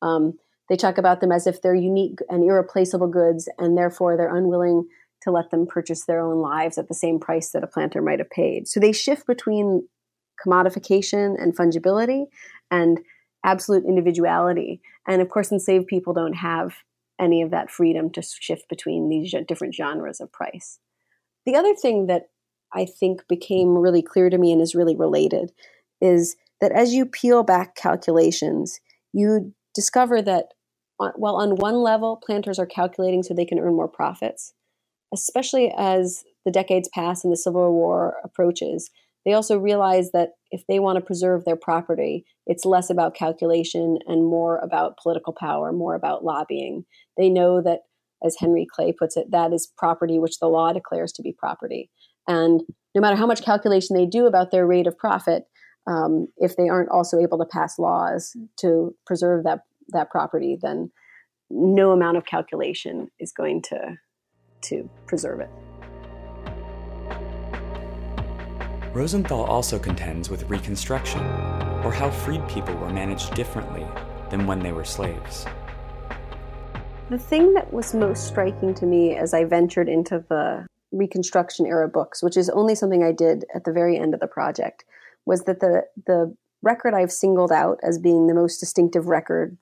Um, 0.00 0.34
they 0.68 0.76
talk 0.76 0.96
about 0.96 1.20
them 1.20 1.32
as 1.32 1.46
if 1.46 1.60
they're 1.60 1.74
unique 1.74 2.20
and 2.28 2.42
irreplaceable 2.42 3.08
goods, 3.08 3.48
and 3.58 3.76
therefore 3.76 4.16
they're 4.16 4.34
unwilling 4.34 4.88
to 5.22 5.30
let 5.30 5.50
them 5.50 5.66
purchase 5.66 6.04
their 6.04 6.20
own 6.20 6.40
lives 6.40 6.78
at 6.78 6.88
the 6.88 6.94
same 6.94 7.18
price 7.18 7.50
that 7.50 7.64
a 7.64 7.66
planter 7.66 8.02
might 8.02 8.18
have 8.18 8.30
paid. 8.30 8.68
So 8.68 8.80
they 8.80 8.92
shift 8.92 9.26
between 9.26 9.86
commodification 10.44 11.40
and 11.40 11.56
fungibility 11.56 12.26
and 12.70 13.00
absolute 13.44 13.84
individuality. 13.84 14.80
And 15.06 15.22
of 15.22 15.28
course, 15.28 15.52
enslaved 15.52 15.86
people 15.86 16.12
don't 16.12 16.34
have 16.34 16.74
any 17.20 17.42
of 17.42 17.50
that 17.50 17.70
freedom 17.70 18.10
to 18.10 18.22
shift 18.22 18.68
between 18.68 19.08
these 19.08 19.34
different 19.46 19.74
genres 19.74 20.20
of 20.20 20.32
price. 20.32 20.78
The 21.46 21.56
other 21.56 21.74
thing 21.74 22.06
that 22.06 22.28
I 22.72 22.86
think 22.86 23.26
became 23.28 23.76
really 23.76 24.02
clear 24.02 24.30
to 24.30 24.38
me 24.38 24.52
and 24.52 24.60
is 24.60 24.74
really 24.74 24.96
related 24.96 25.52
is 26.00 26.36
that 26.60 26.72
as 26.72 26.94
you 26.94 27.06
peel 27.06 27.42
back 27.42 27.76
calculations, 27.76 28.80
you 29.12 29.54
discover 29.74 30.22
that 30.22 30.48
uh, 31.00 31.10
while 31.16 31.36
on 31.36 31.56
one 31.56 31.76
level, 31.76 32.20
planters 32.24 32.58
are 32.58 32.66
calculating 32.66 33.22
so 33.22 33.34
they 33.34 33.44
can 33.44 33.58
earn 33.58 33.74
more 33.74 33.88
profits, 33.88 34.52
especially 35.12 35.72
as 35.76 36.24
the 36.44 36.52
decades 36.52 36.88
pass 36.94 37.24
and 37.24 37.32
the 37.32 37.36
Civil 37.36 37.72
War 37.72 38.16
approaches, 38.22 38.90
they 39.24 39.32
also 39.32 39.58
realize 39.58 40.12
that 40.12 40.30
if 40.50 40.64
they 40.68 40.78
want 40.78 40.96
to 40.96 41.04
preserve 41.04 41.44
their 41.44 41.56
property, 41.56 42.26
it's 42.46 42.64
less 42.64 42.90
about 42.90 43.14
calculation 43.14 43.98
and 44.06 44.24
more 44.24 44.58
about 44.58 44.98
political 45.02 45.32
power, 45.32 45.72
more 45.72 45.94
about 45.94 46.24
lobbying. 46.24 46.84
They 47.16 47.30
know 47.30 47.62
that, 47.62 47.80
as 48.22 48.36
Henry 48.38 48.66
Clay 48.70 48.92
puts 48.92 49.16
it, 49.16 49.30
that 49.30 49.52
is 49.52 49.72
property 49.76 50.18
which 50.18 50.38
the 50.38 50.48
law 50.48 50.72
declares 50.72 51.12
to 51.12 51.22
be 51.22 51.32
property. 51.32 51.90
And 52.28 52.62
no 52.94 53.00
matter 53.00 53.16
how 53.16 53.26
much 53.26 53.42
calculation 53.42 53.96
they 53.96 54.06
do 54.06 54.26
about 54.26 54.50
their 54.50 54.66
rate 54.66 54.86
of 54.86 54.96
profit, 54.96 55.44
um, 55.86 56.28
if 56.36 56.56
they 56.56 56.68
aren't 56.68 56.90
also 56.90 57.18
able 57.18 57.38
to 57.38 57.44
pass 57.44 57.78
laws 57.78 58.36
to 58.60 58.94
preserve 59.06 59.44
that 59.44 59.60
that 59.88 60.10
property, 60.10 60.56
then 60.60 60.90
no 61.50 61.92
amount 61.92 62.16
of 62.16 62.24
calculation 62.24 63.10
is 63.18 63.32
going 63.32 63.60
to 63.62 63.98
to 64.62 64.88
preserve 65.06 65.40
it. 65.40 65.50
Rosenthal 68.94 69.44
also 69.44 69.78
contends 69.78 70.30
with 70.30 70.44
Reconstruction, 70.44 71.20
or 71.84 71.92
how 71.92 72.10
freed 72.10 72.46
people 72.48 72.74
were 72.76 72.90
managed 72.90 73.34
differently 73.34 73.84
than 74.30 74.46
when 74.46 74.60
they 74.60 74.72
were 74.72 74.84
slaves. 74.84 75.44
The 77.10 77.18
thing 77.18 77.52
that 77.52 77.70
was 77.70 77.92
most 77.92 78.26
striking 78.26 78.72
to 78.74 78.86
me 78.86 79.14
as 79.14 79.34
I 79.34 79.44
ventured 79.44 79.90
into 79.90 80.24
the 80.26 80.66
Reconstruction 80.90 81.66
era 81.66 81.86
books, 81.86 82.22
which 82.22 82.36
is 82.36 82.48
only 82.48 82.74
something 82.74 83.02
I 83.02 83.12
did 83.12 83.44
at 83.54 83.64
the 83.64 83.72
very 83.72 83.98
end 83.98 84.14
of 84.14 84.20
the 84.20 84.26
project, 84.26 84.84
was 85.26 85.42
that 85.42 85.60
the 85.60 85.82
the 86.06 86.34
record 86.62 86.94
I've 86.94 87.12
singled 87.12 87.52
out 87.52 87.78
as 87.82 87.98
being 87.98 88.26
the 88.26 88.34
most 88.34 88.58
distinctive 88.58 89.06
record 89.06 89.58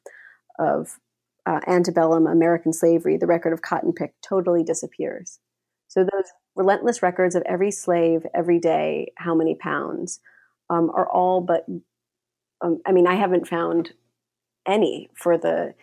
of 0.59 1.01
uh, 1.45 1.59
antebellum 1.67 2.29
American 2.29 2.73
slavery, 2.73 3.17
the 3.17 3.27
record 3.27 3.53
of 3.53 3.61
cotton 3.61 3.93
pick, 3.93 4.15
totally 4.23 4.63
disappears. 4.63 5.41
So 5.89 6.05
those 6.05 6.31
relentless 6.55 7.03
records 7.03 7.35
of 7.35 7.43
every 7.45 7.73
slave, 7.73 8.25
every 8.33 8.61
day, 8.61 9.13
how 9.17 9.35
many 9.35 9.57
pounds, 9.57 10.21
um, 10.71 10.91
are 10.95 11.11
all 11.11 11.41
but. 11.41 11.67
Um, 12.61 12.81
I 12.87 12.93
mean, 12.93 13.09
I 13.09 13.17
haven't 13.17 13.49
found 13.49 13.95
any 14.65 15.11
for 15.17 15.37
the 15.37 15.75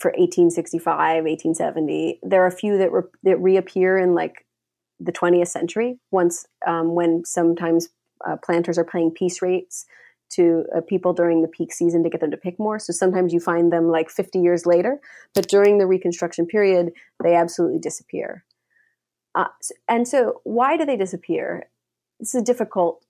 for 0.00 0.10
1865, 0.10 1.24
1870. 1.24 2.20
There 2.22 2.42
are 2.42 2.46
a 2.46 2.52
few 2.52 2.78
that 2.78 2.92
re- 2.92 3.02
that 3.22 3.40
reappear 3.40 3.98
in 3.98 4.14
like 4.14 4.46
the 4.98 5.12
20th 5.12 5.48
century. 5.48 5.98
Once 6.10 6.46
um, 6.66 6.94
when 6.94 7.24
sometimes 7.24 7.88
uh, 8.26 8.36
planters 8.36 8.78
are 8.78 8.84
paying 8.84 9.10
piece 9.10 9.42
rates 9.42 9.86
to 10.28 10.64
uh, 10.76 10.80
people 10.80 11.12
during 11.12 11.42
the 11.42 11.48
peak 11.48 11.72
season 11.72 12.02
to 12.02 12.10
get 12.10 12.20
them 12.20 12.30
to 12.30 12.36
pick 12.36 12.58
more. 12.58 12.78
So 12.78 12.92
sometimes 12.92 13.32
you 13.32 13.38
find 13.38 13.72
them 13.72 13.88
like 13.88 14.10
50 14.10 14.40
years 14.40 14.66
later, 14.66 15.00
but 15.34 15.48
during 15.48 15.78
the 15.78 15.86
Reconstruction 15.86 16.46
period, 16.46 16.92
they 17.22 17.36
absolutely 17.36 17.78
disappear. 17.78 18.44
Uh, 19.34 19.46
and 19.88 20.08
so, 20.08 20.40
why 20.44 20.76
do 20.76 20.84
they 20.84 20.96
disappear? 20.96 21.68
This 22.18 22.34
is 22.34 22.42
difficult 22.42 23.04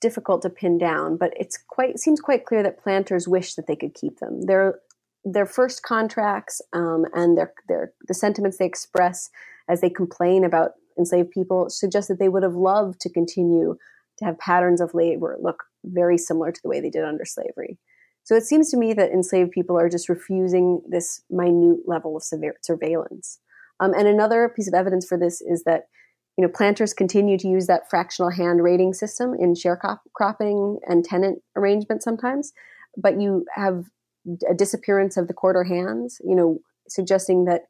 difficult 0.00 0.40
to 0.40 0.48
pin 0.48 0.78
down, 0.78 1.18
but 1.18 1.32
it's 1.38 1.58
quite 1.58 1.98
seems 1.98 2.20
quite 2.20 2.46
clear 2.46 2.62
that 2.62 2.82
planters 2.82 3.28
wish 3.28 3.54
that 3.54 3.66
they 3.66 3.76
could 3.76 3.94
keep 3.94 4.18
them. 4.18 4.42
Their 4.42 4.80
their 5.24 5.46
first 5.46 5.82
contracts 5.82 6.62
um, 6.72 7.04
and 7.14 7.36
their 7.36 7.52
their 7.68 7.92
the 8.08 8.14
sentiments 8.14 8.58
they 8.58 8.66
express 8.66 9.30
as 9.68 9.80
they 9.80 9.90
complain 9.90 10.44
about 10.44 10.72
enslaved 10.98 11.30
people 11.30 11.68
suggest 11.68 12.08
that 12.08 12.18
they 12.18 12.28
would 12.28 12.42
have 12.42 12.54
loved 12.54 13.00
to 13.00 13.10
continue 13.10 13.76
to 14.18 14.24
have 14.24 14.38
patterns 14.38 14.80
of 14.80 14.94
labor 14.94 15.36
look 15.40 15.64
very 15.84 16.18
similar 16.18 16.52
to 16.52 16.60
the 16.62 16.68
way 16.68 16.80
they 16.80 16.90
did 16.90 17.04
under 17.04 17.24
slavery. 17.24 17.78
So 18.24 18.34
it 18.34 18.44
seems 18.44 18.70
to 18.70 18.76
me 18.76 18.92
that 18.92 19.10
enslaved 19.10 19.50
people 19.50 19.78
are 19.78 19.88
just 19.88 20.08
refusing 20.08 20.82
this 20.88 21.22
minute 21.30 21.80
level 21.86 22.16
of 22.16 22.22
surveillance. 22.62 23.38
Um, 23.80 23.94
and 23.94 24.06
another 24.06 24.52
piece 24.54 24.68
of 24.68 24.74
evidence 24.74 25.06
for 25.06 25.18
this 25.18 25.40
is 25.40 25.64
that 25.64 25.84
you 26.36 26.46
know 26.46 26.52
planters 26.52 26.94
continue 26.94 27.38
to 27.38 27.48
use 27.48 27.66
that 27.66 27.88
fractional 27.90 28.30
hand 28.30 28.62
rating 28.62 28.94
system 28.94 29.34
in 29.38 29.54
sharecropping 29.54 30.78
and 30.86 31.04
tenant 31.04 31.42
arrangements 31.56 32.04
sometimes, 32.04 32.52
but 32.96 33.20
you 33.20 33.44
have 33.54 33.84
a 34.48 34.54
disappearance 34.54 35.16
of 35.16 35.28
the 35.28 35.34
quarter 35.34 35.64
hands. 35.64 36.20
You 36.24 36.34
know, 36.34 36.58
suggesting 36.88 37.44
that 37.46 37.62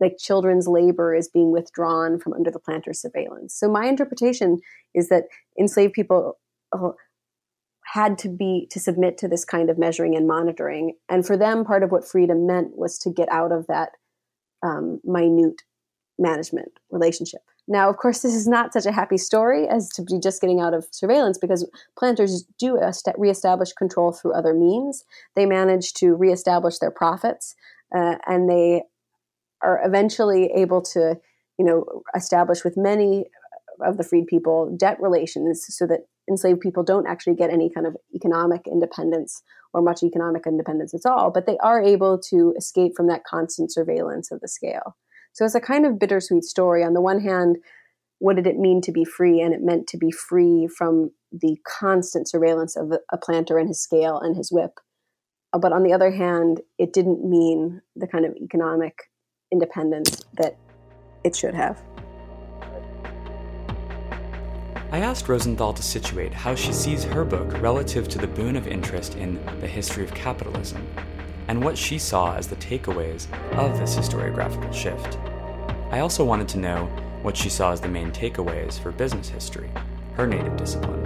like 0.00 0.16
children's 0.18 0.68
labor 0.68 1.14
is 1.14 1.28
being 1.28 1.50
withdrawn 1.50 2.18
from 2.20 2.32
under 2.32 2.50
the 2.50 2.60
planter's 2.60 3.00
surveillance. 3.00 3.54
So 3.58 3.68
my 3.68 3.86
interpretation 3.86 4.58
is 4.94 5.08
that 5.08 5.24
enslaved 5.58 5.92
people 5.92 6.38
uh, 6.72 6.90
had 7.84 8.18
to 8.18 8.28
be 8.28 8.68
to 8.70 8.78
submit 8.78 9.18
to 9.18 9.28
this 9.28 9.44
kind 9.44 9.70
of 9.70 9.78
measuring 9.78 10.14
and 10.14 10.26
monitoring, 10.26 10.94
and 11.08 11.26
for 11.26 11.36
them, 11.36 11.64
part 11.64 11.82
of 11.82 11.90
what 11.90 12.06
freedom 12.06 12.46
meant 12.46 12.76
was 12.76 12.98
to 12.98 13.10
get 13.10 13.28
out 13.30 13.50
of 13.50 13.66
that 13.66 13.90
um, 14.62 15.00
minute 15.04 15.62
management 16.18 16.72
relationship. 16.90 17.40
Now, 17.70 17.90
of 17.90 17.98
course, 17.98 18.22
this 18.22 18.34
is 18.34 18.48
not 18.48 18.72
such 18.72 18.86
a 18.86 18.92
happy 18.92 19.18
story 19.18 19.68
as 19.68 19.90
to 19.90 20.02
be 20.02 20.18
just 20.18 20.40
getting 20.40 20.58
out 20.58 20.72
of 20.72 20.88
surveillance 20.90 21.36
because 21.36 21.68
planters 21.98 22.44
do 22.58 22.80
reestablish 23.18 23.72
control 23.74 24.10
through 24.10 24.32
other 24.32 24.54
means. 24.54 25.04
They 25.36 25.44
manage 25.44 25.92
to 25.94 26.14
reestablish 26.14 26.78
their 26.78 26.90
profits, 26.90 27.54
uh, 27.94 28.16
and 28.26 28.48
they 28.48 28.84
are 29.62 29.80
eventually 29.84 30.50
able 30.56 30.80
to, 30.80 31.18
you 31.58 31.64
know, 31.64 32.02
establish 32.16 32.64
with 32.64 32.78
many 32.78 33.26
of 33.84 33.98
the 33.98 34.04
freed 34.04 34.26
people 34.26 34.74
debt 34.76 34.96
relations 35.00 35.66
so 35.68 35.86
that 35.86 36.06
enslaved 36.28 36.60
people 36.60 36.82
don't 36.82 37.06
actually 37.06 37.34
get 37.34 37.50
any 37.50 37.70
kind 37.70 37.86
of 37.86 37.96
economic 38.14 38.62
independence 38.66 39.42
or 39.74 39.82
much 39.82 40.02
economic 40.02 40.46
independence 40.46 40.94
at 40.94 41.10
all, 41.10 41.30
but 41.30 41.46
they 41.46 41.58
are 41.58 41.82
able 41.82 42.18
to 42.18 42.54
escape 42.56 42.92
from 42.96 43.08
that 43.08 43.24
constant 43.24 43.70
surveillance 43.72 44.30
of 44.30 44.40
the 44.40 44.48
scale. 44.48 44.96
So 45.32 45.44
it's 45.44 45.54
a 45.54 45.60
kind 45.60 45.86
of 45.86 45.98
bittersweet 45.98 46.44
story. 46.44 46.84
On 46.84 46.94
the 46.94 47.00
one 47.00 47.20
hand, 47.20 47.58
what 48.18 48.36
did 48.36 48.46
it 48.46 48.58
mean 48.58 48.80
to 48.82 48.92
be 48.92 49.04
free? 49.04 49.40
And 49.40 49.54
it 49.54 49.60
meant 49.62 49.86
to 49.88 49.96
be 49.96 50.10
free 50.10 50.66
from 50.66 51.10
the 51.30 51.58
constant 51.66 52.28
surveillance 52.28 52.76
of 52.76 52.92
a 53.12 53.18
planter 53.18 53.58
and 53.58 53.68
his 53.68 53.80
scale 53.80 54.18
and 54.18 54.36
his 54.36 54.50
whip. 54.50 54.80
Uh, 55.52 55.58
but 55.58 55.72
on 55.72 55.82
the 55.82 55.92
other 55.92 56.10
hand, 56.10 56.60
it 56.78 56.92
didn't 56.92 57.28
mean 57.28 57.80
the 57.96 58.06
kind 58.06 58.24
of 58.24 58.34
economic 58.36 58.94
independence 59.52 60.24
that 60.36 60.56
it 61.24 61.34
should 61.34 61.54
have. 61.54 61.82
I 64.90 65.00
asked 65.00 65.28
Rosenthal 65.28 65.74
to 65.74 65.82
situate 65.82 66.32
how 66.32 66.54
she 66.54 66.72
sees 66.72 67.04
her 67.04 67.22
book 67.22 67.60
relative 67.60 68.08
to 68.08 68.18
the 68.18 68.26
boon 68.26 68.56
of 68.56 68.66
interest 68.66 69.16
in 69.16 69.34
the 69.60 69.66
history 69.66 70.02
of 70.02 70.14
capitalism, 70.14 70.86
and 71.48 71.62
what 71.64 71.76
she 71.76 71.98
saw 71.98 72.36
as 72.36 72.46
the 72.46 72.56
takeaways 72.56 73.26
of 73.54 73.78
this 73.78 73.96
historiographical 73.96 74.72
shift. 74.72 75.18
I 75.90 76.00
also 76.00 76.24
wanted 76.24 76.48
to 76.48 76.58
know 76.58 76.84
what 77.22 77.36
she 77.36 77.48
saw 77.48 77.72
as 77.72 77.80
the 77.80 77.88
main 77.88 78.12
takeaways 78.12 78.78
for 78.78 78.92
business 78.92 79.28
history, 79.28 79.70
her 80.14 80.26
native 80.26 80.56
discipline. 80.56 81.04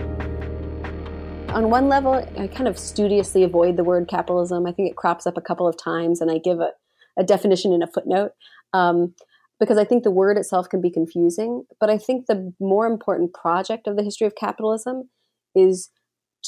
On 1.51 1.71
one 1.71 1.89
level, 1.89 2.15
I 2.39 2.47
kind 2.49 2.69
of 2.69 2.79
studiously 2.79 3.45
avoid 3.45 3.77
the 3.77 3.85
word 3.85 4.09
capitalism. 4.09 4.67
I 4.67 4.73
think 4.73 4.91
it 4.91 4.97
crops 4.97 5.27
up 5.27 5.37
a 5.37 5.43
couple 5.43 5.69
of 5.69 5.77
times, 5.77 6.21
and 6.21 6.31
I 6.31 6.39
give 6.39 6.61
a, 6.61 6.71
a 7.17 7.25
definition 7.25 7.73
in 7.73 7.83
a 7.83 7.87
footnote. 7.87 8.33
Um, 8.73 9.15
because 9.61 9.79
I 9.79 9.85
think 9.85 10.03
the 10.03 10.11
word 10.11 10.39
itself 10.39 10.69
can 10.69 10.81
be 10.81 10.91
confusing. 10.91 11.65
But 11.79 11.89
I 11.89 11.97
think 11.97 12.27
the 12.27 12.53
more 12.59 12.85
important 12.85 13.33
project 13.33 13.87
of 13.87 13.97
the 13.97 14.03
history 14.03 14.27
of 14.27 14.35
capitalism 14.35 15.09
is 15.55 15.91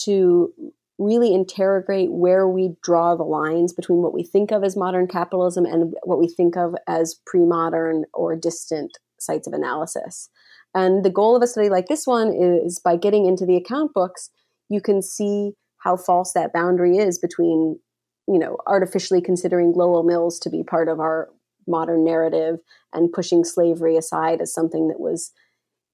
to 0.02 0.52
really 0.98 1.34
interrogate 1.34 2.12
where 2.12 2.48
we 2.48 2.76
draw 2.82 3.16
the 3.16 3.24
lines 3.24 3.72
between 3.72 4.02
what 4.02 4.14
we 4.14 4.22
think 4.22 4.52
of 4.52 4.62
as 4.62 4.76
modern 4.76 5.08
capitalism 5.08 5.64
and 5.64 5.94
what 6.04 6.18
we 6.18 6.28
think 6.28 6.56
of 6.56 6.74
as 6.86 7.16
pre 7.26 7.40
modern 7.40 8.04
or 8.12 8.36
distant 8.36 8.98
sites 9.18 9.46
of 9.46 9.52
analysis. 9.52 10.28
And 10.74 11.04
the 11.04 11.10
goal 11.10 11.36
of 11.36 11.42
a 11.42 11.46
study 11.46 11.68
like 11.68 11.86
this 11.86 12.06
one 12.06 12.32
is 12.32 12.78
by 12.78 12.96
getting 12.96 13.26
into 13.26 13.46
the 13.46 13.56
account 13.56 13.92
books, 13.94 14.30
you 14.68 14.80
can 14.80 15.02
see 15.02 15.52
how 15.78 15.96
false 15.96 16.32
that 16.32 16.52
boundary 16.52 16.96
is 16.96 17.18
between, 17.18 17.78
you 18.26 18.38
know, 18.38 18.56
artificially 18.66 19.20
considering 19.20 19.72
Lowell 19.72 20.02
Mills 20.02 20.38
to 20.40 20.50
be 20.50 20.62
part 20.62 20.88
of 20.88 20.98
our 20.98 21.28
modern 21.66 22.04
narrative 22.04 22.58
and 22.92 23.12
pushing 23.12 23.44
slavery 23.44 23.96
aside 23.96 24.40
as 24.40 24.52
something 24.52 24.88
that 24.88 25.00
was, 25.00 25.32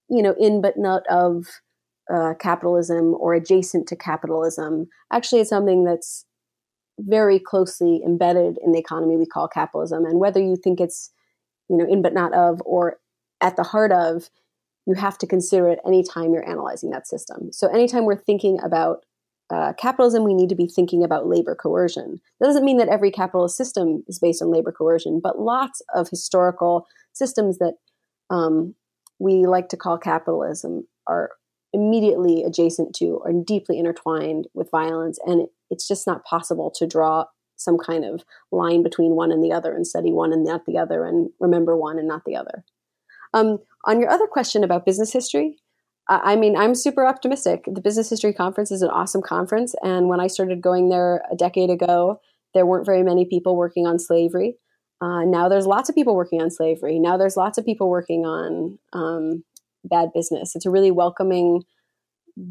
you 0.08 0.22
know, 0.22 0.34
in 0.38 0.60
but 0.60 0.76
not 0.76 1.02
of 1.08 1.46
uh, 2.12 2.34
capitalism 2.34 3.14
or 3.14 3.34
adjacent 3.34 3.86
to 3.88 3.96
capitalism. 3.96 4.88
Actually, 5.12 5.40
it's 5.40 5.50
something 5.50 5.84
that's 5.84 6.26
very 6.98 7.38
closely 7.38 8.02
embedded 8.04 8.58
in 8.64 8.72
the 8.72 8.78
economy 8.78 9.16
we 9.16 9.26
call 9.26 9.48
capitalism. 9.48 10.04
And 10.04 10.18
whether 10.18 10.40
you 10.40 10.56
think 10.56 10.80
it's, 10.80 11.10
you 11.68 11.76
know, 11.76 11.86
in 11.88 12.02
but 12.02 12.14
not 12.14 12.32
of 12.34 12.60
or 12.64 12.98
at 13.40 13.56
the 13.56 13.62
heart 13.62 13.92
of, 13.92 14.28
you 14.86 14.94
have 14.94 15.18
to 15.18 15.26
consider 15.26 15.68
it 15.68 15.78
anytime 15.86 16.32
you're 16.32 16.48
analyzing 16.48 16.90
that 16.90 17.06
system. 17.06 17.52
So 17.52 17.68
anytime 17.68 18.04
we're 18.04 18.16
thinking 18.16 18.58
about 18.62 19.04
uh, 19.50 19.72
capitalism, 19.74 20.24
we 20.24 20.34
need 20.34 20.48
to 20.48 20.54
be 20.54 20.66
thinking 20.66 21.02
about 21.02 21.26
labor 21.26 21.54
coercion. 21.54 22.20
That 22.38 22.46
doesn't 22.46 22.64
mean 22.64 22.78
that 22.78 22.88
every 22.88 23.10
capitalist 23.10 23.56
system 23.56 24.04
is 24.06 24.18
based 24.18 24.42
on 24.42 24.50
labor 24.50 24.72
coercion, 24.72 25.20
but 25.22 25.40
lots 25.40 25.82
of 25.94 26.08
historical 26.08 26.86
systems 27.12 27.58
that 27.58 27.74
um, 28.30 28.74
we 29.18 29.46
like 29.46 29.68
to 29.70 29.76
call 29.76 29.98
capitalism 29.98 30.86
are 31.06 31.30
immediately 31.72 32.42
adjacent 32.42 32.94
to 32.96 33.20
or 33.24 33.32
deeply 33.32 33.78
intertwined 33.78 34.46
with 34.54 34.70
violence. 34.70 35.18
And 35.24 35.42
it, 35.42 35.50
it's 35.70 35.86
just 35.86 36.06
not 36.06 36.24
possible 36.24 36.70
to 36.76 36.86
draw 36.86 37.26
some 37.56 37.78
kind 37.78 38.04
of 38.04 38.24
line 38.50 38.82
between 38.82 39.14
one 39.14 39.30
and 39.30 39.44
the 39.44 39.52
other 39.52 39.74
and 39.74 39.86
study 39.86 40.12
one 40.12 40.32
and 40.32 40.44
not 40.44 40.64
the 40.66 40.78
other 40.78 41.04
and 41.04 41.30
remember 41.38 41.76
one 41.76 41.98
and 41.98 42.08
not 42.08 42.24
the 42.24 42.34
other. 42.34 42.64
Um, 43.34 43.58
on 43.84 44.00
your 44.00 44.10
other 44.10 44.26
question 44.26 44.64
about 44.64 44.86
business 44.86 45.12
history, 45.12 45.58
I 46.08 46.34
mean, 46.34 46.56
I'm 46.56 46.74
super 46.74 47.06
optimistic. 47.06 47.64
The 47.66 47.80
Business 47.80 48.10
History 48.10 48.32
Conference 48.32 48.72
is 48.72 48.82
an 48.82 48.90
awesome 48.90 49.22
conference. 49.22 49.76
And 49.80 50.08
when 50.08 50.18
I 50.18 50.26
started 50.26 50.60
going 50.60 50.88
there 50.88 51.22
a 51.30 51.36
decade 51.36 51.70
ago, 51.70 52.20
there 52.52 52.66
weren't 52.66 52.84
very 52.84 53.04
many 53.04 53.24
people 53.24 53.54
working 53.54 53.86
on 53.86 54.00
slavery. 54.00 54.56
Uh, 55.00 55.22
now 55.24 55.48
there's 55.48 55.68
lots 55.68 55.88
of 55.88 55.94
people 55.94 56.16
working 56.16 56.42
on 56.42 56.50
slavery. 56.50 56.98
Now 56.98 57.16
there's 57.16 57.36
lots 57.36 57.58
of 57.58 57.64
people 57.64 57.88
working 57.88 58.26
on 58.26 58.78
um, 58.92 59.44
bad 59.84 60.10
business. 60.14 60.54
It's 60.54 60.66
a 60.66 60.70
really 60.70 60.90
welcoming 60.90 61.62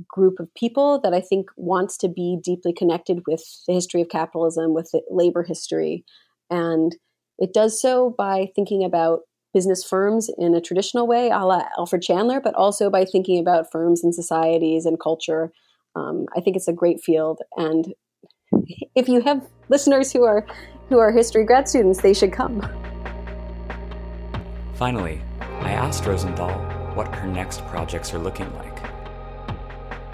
group 0.07 0.39
of 0.39 0.53
people 0.55 0.99
that 1.01 1.13
I 1.13 1.21
think 1.21 1.47
wants 1.55 1.97
to 1.97 2.09
be 2.09 2.37
deeply 2.43 2.73
connected 2.73 3.21
with 3.27 3.43
the 3.67 3.73
history 3.73 4.01
of 4.01 4.09
capitalism, 4.09 4.73
with 4.73 4.91
labor 5.09 5.43
history. 5.43 6.03
And 6.49 6.95
it 7.37 7.53
does 7.53 7.81
so 7.81 8.13
by 8.17 8.51
thinking 8.55 8.83
about 8.83 9.21
business 9.53 9.83
firms 9.83 10.29
in 10.37 10.53
a 10.53 10.61
traditional 10.61 11.07
way, 11.07 11.29
a 11.29 11.39
la 11.39 11.63
Alfred 11.77 12.01
Chandler, 12.01 12.39
but 12.39 12.53
also 12.55 12.89
by 12.89 13.05
thinking 13.05 13.39
about 13.39 13.71
firms 13.71 14.03
and 14.03 14.13
societies 14.13 14.85
and 14.85 14.99
culture. 14.99 15.51
Um, 15.95 16.25
I 16.35 16.41
think 16.41 16.55
it's 16.55 16.67
a 16.67 16.73
great 16.73 17.01
field. 17.01 17.39
And 17.57 17.93
if 18.95 19.07
you 19.07 19.21
have 19.21 19.47
listeners 19.69 20.11
who 20.11 20.23
are 20.23 20.45
who 20.89 20.97
are 20.97 21.11
history 21.11 21.45
grad 21.45 21.69
students, 21.69 22.01
they 22.01 22.13
should 22.13 22.33
come. 22.33 22.61
Finally, 24.73 25.21
I 25.39 25.71
asked 25.71 26.05
Rosenthal 26.05 26.78
what 26.99 27.15
her 27.15 27.27
next 27.27 27.65
projects 27.67 28.13
are 28.13 28.19
looking 28.19 28.53
like. 28.55 28.77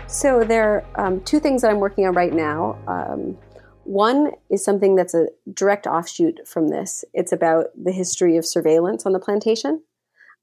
So 0.06 0.44
there 0.44 0.86
are 0.96 1.08
um, 1.08 1.20
two 1.22 1.40
things 1.40 1.64
that 1.64 1.72
I'm 1.72 1.80
working 1.80 2.06
on 2.06 2.14
right 2.14 2.32
now. 2.32 2.78
Um, 2.88 3.40
one 3.86 4.34
is 4.52 4.64
something 4.64 4.96
that's 4.96 5.16
a 5.16 5.30
direct 5.52 5.88
offshoot 5.88 6.48
from 6.48 6.68
this. 6.68 7.04
It's 7.12 7.32
about 7.32 7.70
the 7.76 7.92
history 7.92 8.38
of 8.38 8.46
surveillance 8.46 9.08
on 9.08 9.14
the 9.14 9.20
plantation. 9.20 9.82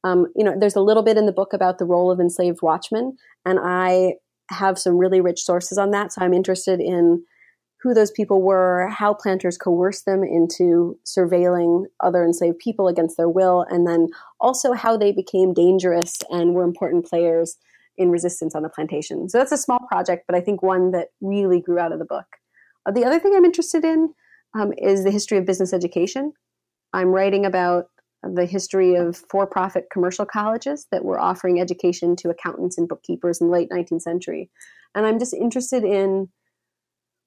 Um, 0.02 0.32
you 0.34 0.42
know, 0.42 0.58
there's 0.58 0.74
a 0.74 0.80
little 0.80 1.04
bit 1.04 1.16
in 1.16 1.26
the 1.26 1.32
book 1.32 1.52
about 1.52 1.78
the 1.78 1.84
role 1.84 2.10
of 2.10 2.18
enslaved 2.18 2.60
watchmen, 2.60 3.16
and 3.46 3.60
I 3.62 4.14
have 4.48 4.80
some 4.80 4.98
really 4.98 5.20
rich 5.20 5.44
sources 5.44 5.78
on 5.78 5.92
that. 5.92 6.12
So 6.12 6.22
I'm 6.22 6.34
interested 6.34 6.80
in 6.80 7.24
who 7.82 7.92
those 7.92 8.12
people 8.12 8.42
were, 8.42 8.88
how 8.88 9.12
planters 9.12 9.58
coerced 9.58 10.06
them 10.06 10.22
into 10.22 10.96
surveilling 11.04 11.86
other 12.00 12.24
enslaved 12.24 12.58
people 12.60 12.86
against 12.86 13.16
their 13.16 13.28
will, 13.28 13.66
and 13.68 13.86
then 13.86 14.08
also 14.40 14.72
how 14.72 14.96
they 14.96 15.10
became 15.10 15.52
dangerous 15.52 16.14
and 16.30 16.54
were 16.54 16.62
important 16.62 17.04
players 17.04 17.56
in 17.98 18.10
resistance 18.10 18.54
on 18.54 18.62
the 18.62 18.68
plantation. 18.68 19.28
So 19.28 19.38
that's 19.38 19.52
a 19.52 19.58
small 19.58 19.80
project, 19.88 20.24
but 20.28 20.36
I 20.36 20.40
think 20.40 20.62
one 20.62 20.92
that 20.92 21.08
really 21.20 21.60
grew 21.60 21.78
out 21.78 21.92
of 21.92 21.98
the 21.98 22.04
book. 22.04 22.26
Uh, 22.86 22.92
the 22.92 23.04
other 23.04 23.18
thing 23.18 23.34
I'm 23.34 23.44
interested 23.44 23.84
in 23.84 24.14
um, 24.54 24.72
is 24.78 25.02
the 25.02 25.10
history 25.10 25.38
of 25.38 25.44
business 25.44 25.72
education. 25.72 26.32
I'm 26.92 27.08
writing 27.08 27.44
about 27.44 27.86
the 28.22 28.46
history 28.46 28.94
of 28.94 29.16
for 29.28 29.46
profit 29.46 29.86
commercial 29.92 30.24
colleges 30.24 30.86
that 30.92 31.04
were 31.04 31.18
offering 31.18 31.60
education 31.60 32.14
to 32.16 32.30
accountants 32.30 32.78
and 32.78 32.88
bookkeepers 32.88 33.40
in 33.40 33.48
the 33.48 33.52
late 33.52 33.70
19th 33.70 34.02
century. 34.02 34.50
And 34.94 35.04
I'm 35.04 35.18
just 35.18 35.34
interested 35.34 35.82
in 35.82 36.28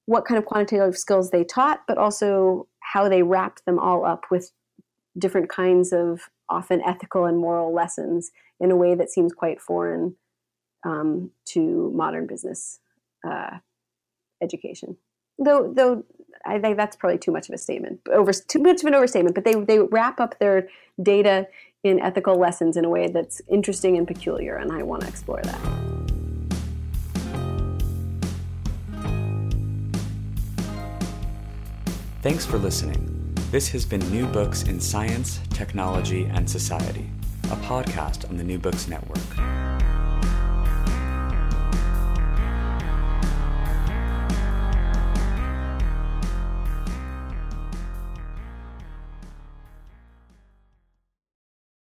what 0.06 0.24
kind 0.24 0.38
of 0.38 0.44
quantitative 0.44 0.96
skills 0.96 1.30
they 1.30 1.44
taught, 1.44 1.82
but 1.86 1.98
also 1.98 2.66
how 2.80 3.08
they 3.08 3.22
wrapped 3.22 3.64
them 3.66 3.78
all 3.78 4.04
up 4.04 4.24
with 4.30 4.52
different 5.18 5.48
kinds 5.48 5.92
of 5.92 6.30
often 6.48 6.80
ethical 6.82 7.24
and 7.24 7.38
moral 7.38 7.74
lessons 7.74 8.30
in 8.60 8.70
a 8.70 8.76
way 8.76 8.94
that 8.94 9.10
seems 9.10 9.32
quite 9.32 9.60
foreign 9.60 10.16
um, 10.84 11.30
to 11.44 11.90
modern 11.94 12.26
business 12.26 12.78
uh, 13.26 13.58
education. 14.40 14.96
Though, 15.38 15.72
though 15.72 16.04
I 16.46 16.58
think 16.58 16.76
that's 16.76 16.96
probably 16.96 17.18
too 17.18 17.32
much 17.32 17.48
of 17.48 17.54
a 17.54 17.58
statement, 17.58 18.00
over 18.10 18.32
too 18.32 18.60
much 18.60 18.80
of 18.80 18.86
an 18.86 18.94
overstatement. 18.94 19.34
But 19.34 19.44
they 19.44 19.54
they 19.54 19.80
wrap 19.80 20.20
up 20.20 20.38
their 20.38 20.68
data 21.02 21.48
in 21.82 22.00
ethical 22.00 22.36
lessons 22.36 22.76
in 22.76 22.84
a 22.84 22.88
way 22.88 23.08
that's 23.08 23.42
interesting 23.48 23.98
and 23.98 24.06
peculiar, 24.06 24.56
and 24.56 24.72
I 24.72 24.82
want 24.82 25.02
to 25.02 25.08
explore 25.08 25.42
that. 25.42 25.95
Thanks 32.26 32.44
for 32.44 32.58
listening. 32.58 33.32
This 33.52 33.68
has 33.68 33.86
been 33.86 34.00
New 34.10 34.26
Books 34.26 34.64
in 34.64 34.80
Science, 34.80 35.38
Technology, 35.50 36.24
and 36.24 36.50
Society, 36.50 37.08
a 37.44 37.56
podcast 37.58 38.28
on 38.28 38.36
the 38.36 38.42
New 38.42 38.58
Books 38.58 38.88
Network. 38.88 39.65